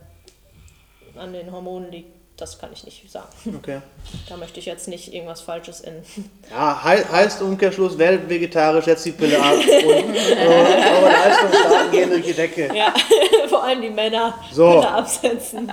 an 1.16 1.32
den 1.32 1.50
Hormonen 1.52 1.90
liegt, 1.90 2.14
das 2.36 2.58
kann 2.58 2.70
ich 2.72 2.84
nicht 2.84 3.10
sagen. 3.10 3.28
okay. 3.56 3.80
Da 4.28 4.36
möchte 4.36 4.60
ich 4.60 4.66
jetzt 4.66 4.88
nicht 4.88 5.12
irgendwas 5.14 5.40
Falsches 5.40 5.80
in. 5.80 6.02
Ja, 6.50 6.82
hei- 6.84 7.04
heißt 7.04 7.40
Umkehrschluss, 7.42 7.96
wer 7.96 8.28
vegetarisch, 8.28 8.84
setzt 8.84 9.06
die 9.06 9.12
Pille 9.12 9.40
ab 9.42 9.54
und 9.54 9.68
eure 9.68 11.02
Leistungsdaten 11.12 11.90
gehen 11.90 12.10
durch 12.10 12.24
die 12.26 12.34
Decke. 12.34 12.70
Ja, 12.76 12.92
vor 13.48 13.64
allem 13.64 13.80
die 13.80 13.90
Männer 13.90 14.34
So. 14.52 14.70
Pille 14.70 14.88
absetzen. 14.90 15.70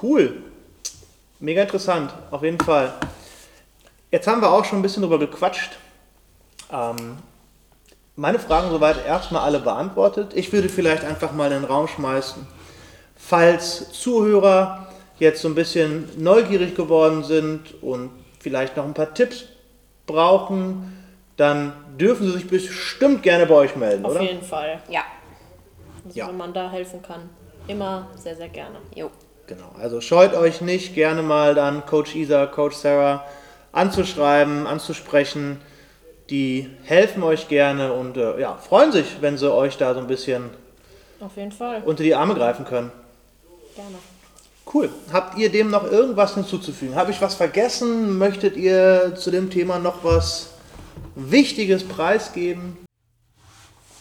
Cool. 0.00 0.42
Mega 1.40 1.62
interessant, 1.62 2.12
auf 2.30 2.42
jeden 2.42 2.60
Fall. 2.60 2.94
Jetzt 4.10 4.26
haben 4.26 4.40
wir 4.40 4.50
auch 4.50 4.64
schon 4.64 4.78
ein 4.78 4.82
bisschen 4.82 5.02
drüber 5.02 5.18
gequatscht. 5.18 5.70
Ähm, 6.72 7.18
meine 8.16 8.38
Fragen 8.38 8.70
soweit 8.70 9.04
erstmal 9.06 9.42
alle 9.42 9.60
beantwortet. 9.60 10.32
Ich 10.34 10.52
würde 10.52 10.68
vielleicht 10.68 11.04
einfach 11.04 11.32
mal 11.32 11.52
in 11.52 11.62
den 11.62 11.64
Raum 11.70 11.86
schmeißen, 11.88 12.46
falls 13.18 13.92
Zuhörer 13.92 14.86
jetzt 15.18 15.42
so 15.42 15.48
ein 15.48 15.54
bisschen 15.54 16.08
neugierig 16.16 16.74
geworden 16.74 17.24
sind 17.24 17.82
und 17.82 18.10
vielleicht 18.40 18.76
noch 18.76 18.84
ein 18.84 18.94
paar 18.94 19.12
Tipps 19.12 19.44
brauchen, 20.06 20.96
dann 21.36 21.72
dürfen 21.98 22.26
sie 22.26 22.32
sich 22.32 22.46
bestimmt 22.48 23.22
gerne 23.22 23.46
bei 23.46 23.54
euch 23.54 23.76
melden, 23.76 24.04
Auf 24.04 24.12
oder? 24.12 24.22
jeden 24.22 24.42
Fall. 24.42 24.80
Ja, 24.88 25.02
Also 26.06 26.18
Ja. 26.18 26.28
wenn 26.28 26.36
man 26.36 26.52
da 26.54 26.70
helfen 26.70 27.02
kann, 27.02 27.28
immer 27.66 28.08
sehr, 28.16 28.34
sehr 28.36 28.48
gerne. 28.48 28.78
jo. 28.94 29.10
Genau, 29.46 29.70
also 29.80 30.00
scheut 30.02 30.34
euch 30.34 30.60
nicht, 30.60 30.94
gerne 30.94 31.22
mal 31.22 31.54
dann 31.54 31.84
Coach 31.86 32.14
Isa, 32.14 32.44
Coach 32.46 32.76
Sarah 32.76 33.24
anzuschreiben, 33.72 34.66
anzusprechen. 34.66 35.60
Die 36.28 36.68
helfen 36.84 37.22
euch 37.22 37.48
gerne 37.48 37.92
und 37.94 38.18
äh, 38.18 38.38
ja, 38.38 38.56
freuen 38.56 38.92
sich, 38.92 39.22
wenn 39.22 39.38
sie 39.38 39.50
euch 39.50 39.78
da 39.78 39.94
so 39.94 40.00
ein 40.00 40.06
bisschen 40.06 40.50
Auf 41.20 41.36
jeden 41.36 41.52
Fall. 41.52 41.82
unter 41.86 42.02
die 42.02 42.14
Arme 42.14 42.34
greifen 42.34 42.66
können. 42.66 42.92
Gerne. 43.78 43.98
Cool. 44.74 44.90
Habt 45.12 45.38
ihr 45.38 45.52
dem 45.52 45.70
noch 45.70 45.84
irgendwas 45.84 46.34
hinzuzufügen? 46.34 46.96
Habe 46.96 47.12
ich 47.12 47.20
was 47.20 47.36
vergessen? 47.36 48.18
Möchtet 48.18 48.56
ihr 48.56 49.14
zu 49.14 49.30
dem 49.30 49.50
Thema 49.50 49.78
noch 49.78 50.02
was 50.02 50.50
Wichtiges 51.14 51.86
preisgeben? 51.86 52.76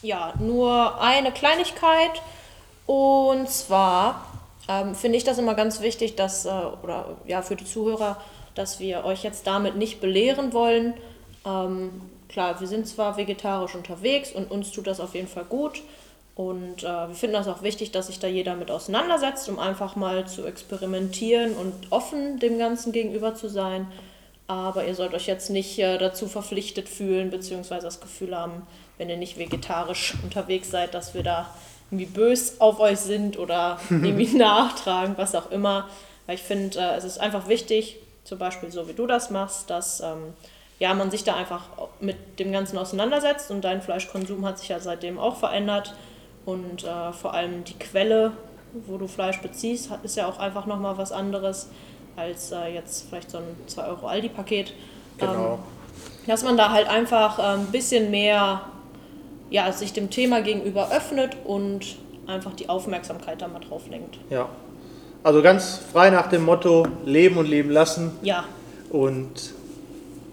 Ja, 0.01 0.33
nur 0.39 0.99
eine 0.99 1.31
Kleinigkeit. 1.31 2.23
Und 2.87 3.51
zwar 3.51 4.25
ähm, 4.67 4.95
finde 4.95 5.19
ich 5.19 5.23
das 5.23 5.37
immer 5.37 5.53
ganz 5.53 5.79
wichtig, 5.79 6.15
dass, 6.15 6.45
äh, 6.45 6.49
oder 6.81 7.17
ja, 7.27 7.43
für 7.43 7.55
die 7.55 7.65
Zuhörer, 7.65 8.19
dass 8.55 8.79
wir 8.79 9.05
euch 9.05 9.21
jetzt 9.21 9.45
damit 9.45 9.75
nicht 9.75 10.01
belehren 10.01 10.53
wollen. 10.53 10.95
Ähm, 11.45 12.01
klar, 12.29 12.59
wir 12.59 12.67
sind 12.67 12.87
zwar 12.87 13.15
vegetarisch 13.15 13.75
unterwegs 13.75 14.31
und 14.31 14.49
uns 14.49 14.71
tut 14.71 14.87
das 14.87 14.99
auf 14.99 15.13
jeden 15.13 15.27
Fall 15.27 15.45
gut. 15.45 15.83
Und 16.37 16.83
äh, 16.83 16.85
wir 16.85 17.15
finden 17.15 17.33
das 17.33 17.47
auch 17.47 17.63
wichtig, 17.63 17.89
dass 17.89 18.07
sich 18.07 18.19
da 18.19 18.27
jeder 18.27 18.55
mit 18.55 18.69
auseinandersetzt, 18.69 19.49
um 19.49 19.57
einfach 19.57 19.95
mal 19.95 20.27
zu 20.27 20.45
experimentieren 20.45 21.55
und 21.55 21.73
offen 21.89 22.37
dem 22.37 22.59
Ganzen 22.59 22.91
gegenüber 22.91 23.33
zu 23.33 23.49
sein. 23.49 23.87
Aber 24.45 24.85
ihr 24.85 24.93
sollt 24.93 25.15
euch 25.15 25.25
jetzt 25.25 25.49
nicht 25.49 25.79
äh, 25.79 25.97
dazu 25.97 26.27
verpflichtet 26.27 26.89
fühlen, 26.89 27.31
beziehungsweise 27.31 27.87
das 27.87 28.01
Gefühl 28.01 28.37
haben, 28.37 28.67
wenn 28.99 29.09
ihr 29.09 29.17
nicht 29.17 29.39
vegetarisch 29.39 30.13
unterwegs 30.23 30.69
seid, 30.69 30.93
dass 30.93 31.15
wir 31.15 31.23
da 31.23 31.49
irgendwie 31.89 32.05
bös 32.05 32.61
auf 32.61 32.79
euch 32.79 32.99
sind 32.99 33.39
oder 33.39 33.79
irgendwie 33.89 34.37
nachtragen, 34.37 35.15
was 35.17 35.33
auch 35.33 35.49
immer. 35.49 35.89
Weil 36.27 36.35
ich 36.35 36.43
finde, 36.43 36.77
äh, 36.77 36.97
es 36.97 37.03
ist 37.03 37.19
einfach 37.19 37.47
wichtig, 37.47 37.97
zum 38.25 38.37
Beispiel 38.37 38.69
so 38.71 38.87
wie 38.87 38.93
du 38.93 39.07
das 39.07 39.31
machst, 39.31 39.71
dass 39.71 40.01
ähm, 40.01 40.35
ja, 40.77 40.93
man 40.93 41.09
sich 41.09 41.23
da 41.23 41.35
einfach 41.35 41.63
mit 41.99 42.37
dem 42.37 42.51
Ganzen 42.51 42.77
auseinandersetzt 42.77 43.49
und 43.49 43.61
dein 43.61 43.81
Fleischkonsum 43.81 44.45
hat 44.45 44.59
sich 44.59 44.69
ja 44.69 44.79
seitdem 44.79 45.17
auch 45.17 45.37
verändert 45.37 45.95
und 46.47 46.85
äh, 46.85 47.11
vor 47.11 47.33
allem 47.33 47.65
die 47.65 47.77
Quelle, 47.77 48.31
wo 48.87 48.97
du 48.97 49.07
Fleisch 49.07 49.41
beziehst, 49.41 49.89
ist 50.03 50.15
ja 50.15 50.27
auch 50.27 50.39
einfach 50.39 50.65
nochmal 50.65 50.97
was 50.97 51.11
anderes 51.11 51.67
als 52.15 52.53
äh, 52.53 52.73
jetzt 52.73 53.07
vielleicht 53.09 53.29
so 53.29 53.39
ein 53.39 53.43
2 53.67 53.85
Euro 53.85 54.07
Aldi-Paket. 54.07 54.73
Genau. 55.17 55.55
Ähm, 55.55 55.59
dass 56.25 56.43
man 56.43 56.55
da 56.55 56.71
halt 56.71 56.87
einfach 56.87 57.37
ein 57.37 57.59
ähm, 57.59 57.65
bisschen 57.67 58.11
mehr 58.11 58.61
ja, 59.49 59.69
sich 59.73 59.91
dem 59.91 60.09
Thema 60.09 60.41
gegenüber 60.41 60.89
öffnet 60.89 61.35
und 61.43 61.97
einfach 62.27 62.53
die 62.53 62.69
Aufmerksamkeit 62.69 63.41
da 63.41 63.49
mal 63.49 63.59
drauf 63.59 63.89
lenkt. 63.89 64.17
Ja. 64.29 64.47
Also 65.23 65.41
ganz 65.41 65.81
frei 65.91 66.11
nach 66.11 66.27
dem 66.27 66.45
Motto 66.45 66.87
Leben 67.03 67.35
und 67.37 67.49
Leben 67.49 67.71
lassen. 67.71 68.11
Ja. 68.21 68.45
Und 68.89 69.53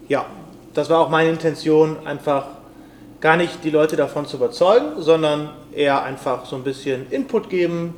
ja, 0.07 0.25
das 0.73 0.89
war 0.89 0.99
auch 0.99 1.09
meine 1.09 1.29
Intention, 1.29 2.07
einfach 2.07 2.45
gar 3.25 3.37
nicht 3.37 3.63
die 3.63 3.71
Leute 3.71 3.95
davon 3.95 4.27
zu 4.27 4.37
überzeugen, 4.37 5.01
sondern 5.01 5.49
eher 5.73 6.03
einfach 6.03 6.45
so 6.45 6.55
ein 6.57 6.63
bisschen 6.63 7.09
Input 7.09 7.49
geben 7.49 7.95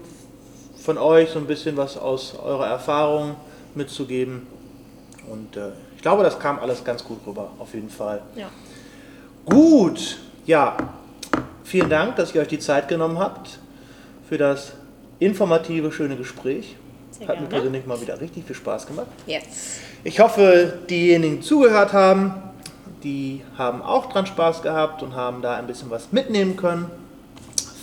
von 0.81 0.97
euch, 0.97 1.31
so 1.31 1.39
ein 1.39 1.47
bisschen 1.47 1.75
was 1.75 1.97
aus 1.97 2.33
eurer 2.41 2.67
Erfahrung 2.67 3.35
mitzugeben. 3.75 4.47
Und 5.29 5.57
äh, 5.57 5.71
ich 5.97 6.01
glaube, 6.01 6.23
das 6.23 6.39
kam 6.39 6.59
alles 6.59 6.81
ganz 6.81 7.03
gut 7.03 7.17
rüber, 7.27 7.51
auf 7.59 7.73
jeden 7.73 7.89
Fall. 7.89 8.21
Ja. 8.37 8.49
Gut, 9.43 10.17
ja, 10.45 10.77
vielen 11.65 11.89
Dank, 11.89 12.15
dass 12.15 12.33
ihr 12.33 12.39
euch 12.39 12.47
die 12.47 12.59
Zeit 12.59 12.87
genommen 12.87 13.19
habt 13.19 13.59
für 14.29 14.37
das 14.37 14.71
informative, 15.19 15.91
schöne 15.91 16.15
Gespräch. 16.15 16.77
Sehr 17.11 17.27
Hat 17.27 17.35
gerne. 17.35 17.41
mir 17.41 17.49
persönlich 17.49 17.85
mal 17.85 17.99
wieder 17.99 18.21
richtig 18.21 18.45
viel 18.45 18.55
Spaß 18.55 18.87
gemacht. 18.87 19.07
Jetzt. 19.25 19.81
Ich 20.05 20.21
hoffe, 20.21 20.79
diejenigen, 20.89 21.41
die 21.41 21.41
zugehört 21.41 21.91
haben, 21.91 22.46
die 23.03 23.41
haben 23.57 23.81
auch 23.81 24.07
dran 24.07 24.25
Spaß 24.25 24.61
gehabt 24.61 25.03
und 25.03 25.15
haben 25.15 25.41
da 25.41 25.55
ein 25.55 25.67
bisschen 25.67 25.89
was 25.89 26.11
mitnehmen 26.11 26.57
können. 26.57 26.89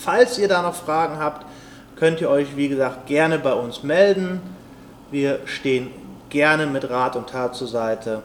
Falls 0.00 0.38
ihr 0.38 0.48
da 0.48 0.62
noch 0.62 0.74
Fragen 0.74 1.18
habt, 1.18 1.46
könnt 1.96 2.20
ihr 2.20 2.28
euch, 2.28 2.56
wie 2.56 2.68
gesagt, 2.68 3.06
gerne 3.06 3.38
bei 3.38 3.52
uns 3.52 3.82
melden. 3.82 4.40
Wir 5.10 5.40
stehen 5.46 5.90
gerne 6.28 6.66
mit 6.66 6.90
Rat 6.90 7.16
und 7.16 7.28
Tat 7.28 7.54
zur 7.54 7.68
Seite. 7.68 8.22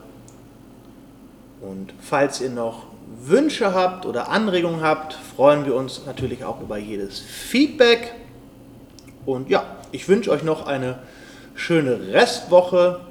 Und 1.61 1.93
falls 2.01 2.41
ihr 2.41 2.49
noch 2.49 2.83
Wünsche 3.21 3.73
habt 3.73 4.05
oder 4.05 4.29
Anregungen 4.29 4.81
habt, 4.81 5.13
freuen 5.13 5.65
wir 5.65 5.75
uns 5.75 6.05
natürlich 6.05 6.43
auch 6.43 6.61
über 6.61 6.77
jedes 6.77 7.19
Feedback. 7.19 8.13
Und 9.25 9.49
ja, 9.49 9.63
ich 9.91 10.07
wünsche 10.07 10.31
euch 10.31 10.43
noch 10.43 10.65
eine 10.65 10.99
schöne 11.55 12.13
Restwoche. 12.13 13.01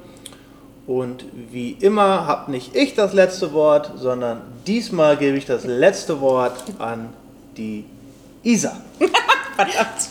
Und 0.89 1.27
wie 1.51 1.73
immer 1.73 2.27
habt 2.27 2.49
nicht 2.49 2.75
ich 2.75 2.95
das 2.95 3.13
letzte 3.13 3.53
Wort, 3.53 3.93
sondern 3.97 4.41
diesmal 4.67 5.19
gebe 5.19 5.37
ich 5.37 5.45
das 5.45 5.65
letzte 5.65 6.23
Wort 6.23 6.65
an 6.79 7.13
die 7.59 7.85
Isa. 8.43 8.75
Verdammt. 9.55 10.09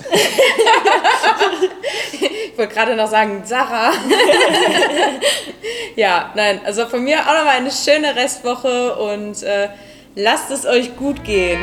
ich 2.13 2.55
wollte 2.55 2.73
gerade 2.75 2.95
noch 2.95 3.09
sagen, 3.09 3.41
Sarah. 3.43 3.91
ja, 5.95 6.31
nein, 6.35 6.61
also 6.63 6.85
von 6.85 7.03
mir 7.03 7.21
auch 7.21 7.37
nochmal 7.37 7.55
eine 7.55 7.71
schöne 7.71 8.15
Restwoche 8.15 8.97
und 8.97 9.41
äh, 9.41 9.69
lasst 10.13 10.51
es 10.51 10.67
euch 10.67 10.95
gut 10.95 11.23
gehen. 11.23 11.59